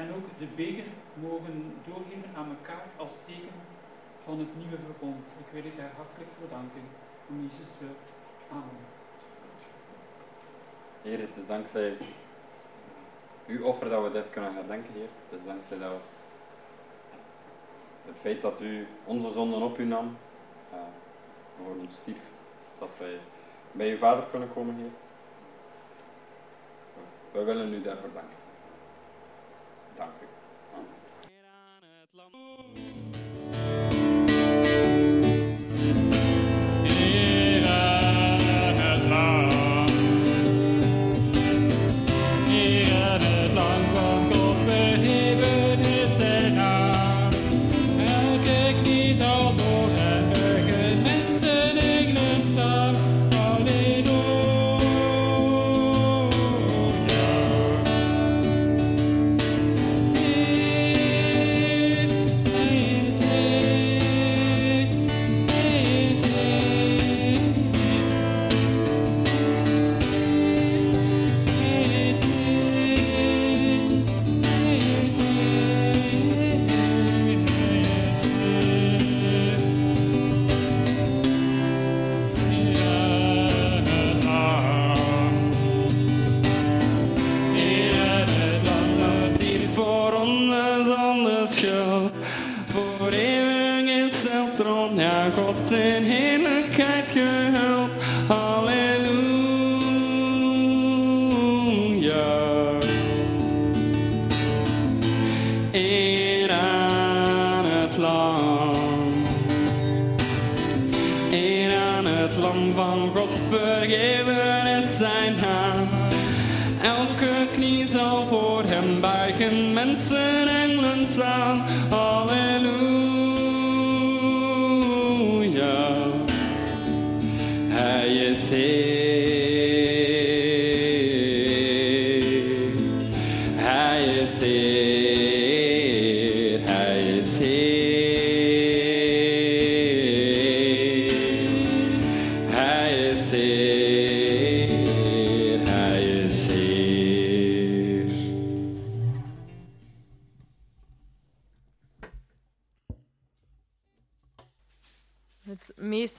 en 0.00 0.06
ook 0.16 0.26
de 0.38 0.48
beker 0.60 0.88
mogen 1.26 1.56
doorgeven 1.88 2.30
aan 2.38 2.48
elkaar 2.56 2.86
als 2.96 3.14
teken 3.26 3.58
van 4.24 4.38
het 4.38 4.52
nieuwe 4.60 4.78
verbond. 4.86 5.24
Ik 5.42 5.48
wil 5.54 5.64
u 5.70 5.74
daar 5.76 5.94
hartelijk 6.00 6.30
voor 6.38 6.48
danken. 6.56 6.84
Om 7.28 7.36
Jezus 7.42 7.72
wil. 7.80 7.96
Amen. 8.50 8.82
Heer, 11.02 11.20
het 11.20 11.36
is 11.40 11.46
dankzij 11.46 11.96
uw 13.46 13.64
offer 13.64 13.88
dat 13.88 14.02
we 14.02 14.12
dit 14.12 14.30
kunnen 14.30 14.54
herdenken, 14.54 14.92
Heer. 14.92 15.08
Het 15.28 15.38
is 15.38 15.46
dankzij 15.46 15.78
dat 15.78 15.90
we 15.90 15.98
het 18.06 18.18
feit 18.18 18.42
dat 18.42 18.60
u 18.60 18.86
onze 19.04 19.32
zonden 19.32 19.62
op 19.62 19.78
u 19.78 19.84
nam, 19.84 20.16
uh, 20.72 20.78
voor 21.56 21.76
ons 21.76 21.94
stierf, 22.00 22.33
dat 22.78 22.88
wij 22.98 23.18
bij 23.72 23.90
uw 23.90 23.96
Vader 23.96 24.24
kunnen 24.30 24.52
komen, 24.52 24.74
Heer. 24.74 24.90
Wij 27.32 27.44
willen 27.44 27.72
u 27.72 27.82
daarvoor 27.82 28.12
danken. 28.12 28.36
Dank 29.96 30.12
u. 30.22 30.43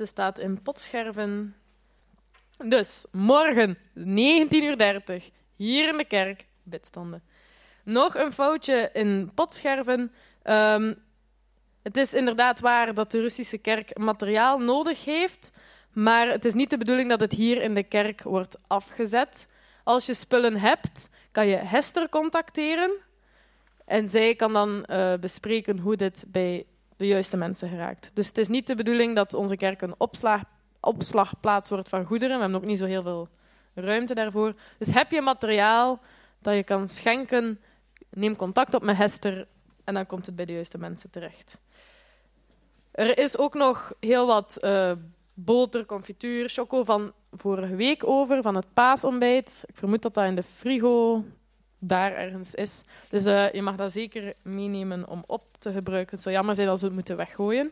staat 0.03 0.39
in 0.39 0.61
potscherven. 0.61 1.55
Dus 2.57 3.05
morgen 3.11 3.77
19.30 3.97 4.03
uur 4.49 5.31
hier 5.55 5.87
in 5.87 5.97
de 5.97 6.05
kerk, 6.07 6.45
bidstanden. 6.63 7.23
Nog 7.83 8.15
een 8.15 8.31
foutje 8.31 8.89
in 8.93 9.31
potscherven. 9.33 10.11
Um, 10.43 11.03
het 11.81 11.97
is 11.97 12.13
inderdaad 12.13 12.59
waar 12.59 12.93
dat 12.93 13.11
de 13.11 13.21
Russische 13.21 13.57
kerk 13.57 13.97
materiaal 13.97 14.59
nodig 14.59 15.05
heeft, 15.05 15.51
maar 15.93 16.27
het 16.27 16.45
is 16.45 16.53
niet 16.53 16.69
de 16.69 16.77
bedoeling 16.77 17.09
dat 17.09 17.19
het 17.19 17.33
hier 17.33 17.61
in 17.61 17.73
de 17.73 17.83
kerk 17.83 18.23
wordt 18.23 18.57
afgezet. 18.67 19.47
Als 19.83 20.05
je 20.05 20.13
spullen 20.13 20.57
hebt, 20.57 21.09
kan 21.31 21.47
je 21.47 21.55
Hester 21.55 22.09
contacteren 22.09 22.91
en 23.85 24.09
zij 24.09 24.35
kan 24.35 24.53
dan 24.53 24.85
uh, 24.89 25.13
bespreken 25.13 25.79
hoe 25.79 25.95
dit 25.95 26.25
bij 26.27 26.65
de 26.95 27.07
juiste 27.07 27.37
mensen 27.37 27.69
geraakt. 27.69 28.11
Dus 28.13 28.27
het 28.27 28.37
is 28.37 28.47
niet 28.47 28.67
de 28.67 28.75
bedoeling 28.75 29.15
dat 29.15 29.33
onze 29.33 29.55
kerk 29.55 29.81
een 29.81 29.95
opslag, 29.97 30.41
opslagplaats 30.79 31.69
wordt 31.69 31.89
van 31.89 32.05
goederen. 32.05 32.35
We 32.35 32.41
hebben 32.41 32.61
ook 32.61 32.67
niet 32.67 32.77
zo 32.77 32.85
heel 32.85 33.01
veel 33.01 33.29
ruimte 33.73 34.13
daarvoor. 34.13 34.53
Dus 34.77 34.93
heb 34.93 35.11
je 35.11 35.21
materiaal 35.21 35.99
dat 36.39 36.55
je 36.55 36.63
kan 36.63 36.87
schenken, 36.87 37.59
neem 38.09 38.35
contact 38.35 38.73
op 38.73 38.83
met 38.83 38.97
Hester 38.97 39.47
en 39.83 39.93
dan 39.93 40.05
komt 40.05 40.25
het 40.25 40.35
bij 40.35 40.45
de 40.45 40.53
juiste 40.53 40.77
mensen 40.77 41.09
terecht. 41.09 41.59
Er 42.91 43.17
is 43.17 43.37
ook 43.37 43.53
nog 43.53 43.93
heel 43.99 44.27
wat 44.27 44.57
uh, 44.61 44.91
boter, 45.33 45.85
confituur, 45.85 46.49
choco 46.49 46.83
van 46.83 47.13
vorige 47.31 47.75
week 47.75 48.07
over, 48.07 48.41
van 48.41 48.55
het 48.55 48.73
paasontbijt. 48.73 49.63
Ik 49.65 49.77
vermoed 49.77 50.01
dat 50.01 50.13
dat 50.13 50.25
in 50.25 50.35
de 50.35 50.43
frigo 50.43 51.23
daar 51.87 52.13
ergens 52.15 52.55
is. 52.55 52.81
Dus 53.09 53.25
uh, 53.25 53.51
je 53.51 53.61
mag 53.61 53.75
dat 53.75 53.91
zeker 53.91 54.33
meenemen 54.41 55.07
om 55.07 55.23
op 55.25 55.43
te 55.59 55.71
gebruiken. 55.71 56.13
Het 56.13 56.23
zou 56.23 56.35
jammer 56.35 56.55
zijn 56.55 56.67
als 56.67 56.79
we 56.79 56.85
het 56.85 56.95
moeten 56.95 57.17
weggooien. 57.17 57.71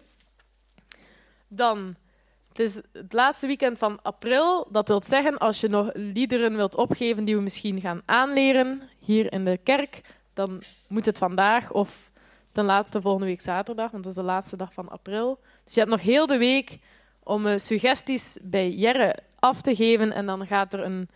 Dan, 1.47 1.95
het 2.47 2.59
is 2.59 2.75
het 2.91 3.13
laatste 3.13 3.47
weekend 3.47 3.77
van 3.77 4.01
april. 4.01 4.67
Dat 4.71 4.87
wil 4.87 5.01
zeggen, 5.03 5.37
als 5.37 5.61
je 5.61 5.67
nog 5.67 5.89
liederen 5.93 6.55
wilt 6.55 6.75
opgeven 6.75 7.25
die 7.25 7.35
we 7.35 7.41
misschien 7.41 7.81
gaan 7.81 8.01
aanleren 8.05 8.81
hier 8.99 9.33
in 9.33 9.45
de 9.45 9.57
kerk, 9.57 10.01
dan 10.33 10.63
moet 10.87 11.05
het 11.05 11.17
vandaag 11.17 11.71
of 11.71 12.11
ten 12.51 12.65
laatste 12.65 13.01
volgende 13.01 13.27
week 13.27 13.41
zaterdag, 13.41 13.91
want 13.91 14.03
dat 14.03 14.13
is 14.13 14.19
de 14.19 14.25
laatste 14.25 14.55
dag 14.55 14.73
van 14.73 14.89
april. 14.89 15.39
Dus 15.63 15.73
je 15.73 15.79
hebt 15.79 15.91
nog 15.91 16.01
heel 16.01 16.27
de 16.27 16.37
week 16.37 16.79
om 17.23 17.45
uh, 17.45 17.57
suggesties 17.57 18.37
bij 18.41 18.69
Jerre 18.69 19.15
af 19.39 19.61
te 19.61 19.75
geven 19.75 20.11
en 20.11 20.25
dan 20.25 20.47
gaat 20.47 20.73
er 20.73 20.79
een 20.79 21.09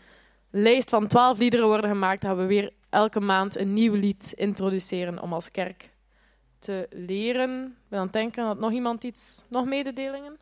lijst 0.52 0.90
van 0.90 1.08
twaalf 1.08 1.38
liederen 1.38 1.68
worden 1.68 1.90
gemaakt. 1.90 2.24
Gaan 2.24 2.38
we 2.38 2.46
weer 2.46 2.72
elke 2.90 3.20
maand 3.20 3.58
een 3.58 3.74
nieuw 3.74 3.94
lied 3.94 4.34
introduceren 4.36 5.22
om 5.22 5.34
als 5.34 5.52
kerk 5.52 5.96
te 6.60 6.88
leren. 6.90 7.66
Ik 7.66 7.90
ben 7.90 8.00
aan 8.00 8.06
het 8.06 8.14
denken, 8.14 8.46
had 8.46 8.60
nog 8.60 8.72
iemand 8.72 9.04
iets, 9.04 9.46
nog 9.48 9.66
mededelingen? 9.66 10.38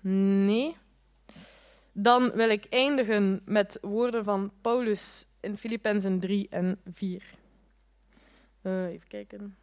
Nee. 0.00 0.76
Dan 1.92 2.30
wil 2.30 2.50
ik 2.50 2.64
eindigen 2.64 3.42
met 3.44 3.78
woorden 3.80 4.24
van 4.24 4.52
Paulus 4.60 5.26
in 5.40 5.56
Filippenzen 5.56 6.20
3 6.20 6.48
en 6.48 6.80
4. 6.90 7.22
Uh, 8.62 8.86
even 8.86 9.08
kijken. 9.08 9.56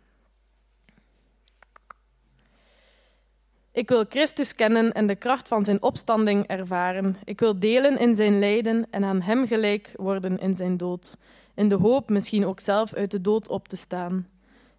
Ik 3.76 3.90
wil 3.90 4.06
Christus 4.10 4.56
kennen 4.56 4.92
en 4.92 5.08
de 5.08 5.16
kracht 5.16 5.48
van 5.48 5.64
zijn 5.64 5.82
opstanding 5.82 6.48
ervaren. 6.48 7.16
Ik 7.24 7.40
wil 7.40 7.60
delen 7.60 8.00
in 8.00 8.16
zijn 8.16 8.40
lijden 8.40 8.88
en 8.90 9.04
aan 9.04 9.22
hem 9.22 9.48
gelijk 9.48 9.94
worden 9.96 10.38
in 10.38 10.56
zijn 10.56 10.78
dood, 10.78 11.18
in 11.56 11.70
de 11.70 11.76
hoop 11.76 12.10
misschien 12.10 12.46
ook 12.46 12.60
zelf 12.60 12.94
uit 12.94 13.12
de 13.12 13.22
dood 13.22 13.50
op 13.50 13.68
te 13.68 13.76
staan. 13.76 14.28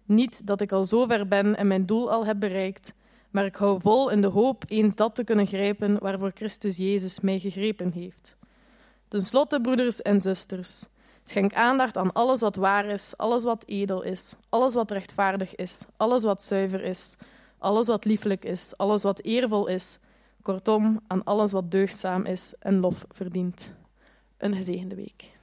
Niet 0.05 0.47
dat 0.47 0.61
ik 0.61 0.71
al 0.71 0.85
zo 0.85 1.05
ver 1.05 1.27
ben 1.27 1.57
en 1.57 1.67
mijn 1.67 1.85
doel 1.85 2.11
al 2.11 2.25
heb 2.25 2.39
bereikt, 2.39 2.93
maar 3.31 3.45
ik 3.45 3.55
hou 3.55 3.81
vol 3.81 4.09
in 4.09 4.21
de 4.21 4.27
hoop 4.27 4.63
eens 4.67 4.95
dat 4.95 5.15
te 5.15 5.23
kunnen 5.23 5.47
grijpen 5.47 5.99
waarvoor 5.99 6.31
Christus 6.33 6.77
Jezus 6.77 7.19
mij 7.19 7.39
gegrepen 7.39 7.91
heeft. 7.91 8.35
Ten 9.07 9.21
slotte, 9.21 9.61
broeders 9.61 10.01
en 10.01 10.21
zusters, 10.21 10.83
schenk 11.23 11.53
aandacht 11.53 11.97
aan 11.97 12.13
alles 12.13 12.39
wat 12.39 12.55
waar 12.55 12.85
is, 12.85 13.13
alles 13.17 13.43
wat 13.43 13.63
edel 13.67 14.03
is, 14.03 14.33
alles 14.49 14.73
wat 14.73 14.91
rechtvaardig 14.91 15.55
is, 15.55 15.79
alles 15.97 16.23
wat 16.23 16.43
zuiver 16.43 16.81
is 16.81 17.15
alles 17.57 17.87
wat 17.87 18.05
lieflijk 18.05 18.45
is, 18.45 18.77
alles 18.77 19.03
wat 19.03 19.21
eervol 19.23 19.67
is, 19.67 19.99
kortom 20.41 20.99
aan 21.07 21.23
alles 21.23 21.51
wat 21.51 21.71
deugdzaam 21.71 22.25
is 22.25 22.53
en 22.59 22.79
lof 22.79 23.05
verdient. 23.09 23.73
Een 24.37 24.55
gezegende 24.55 24.95
week. 24.95 25.36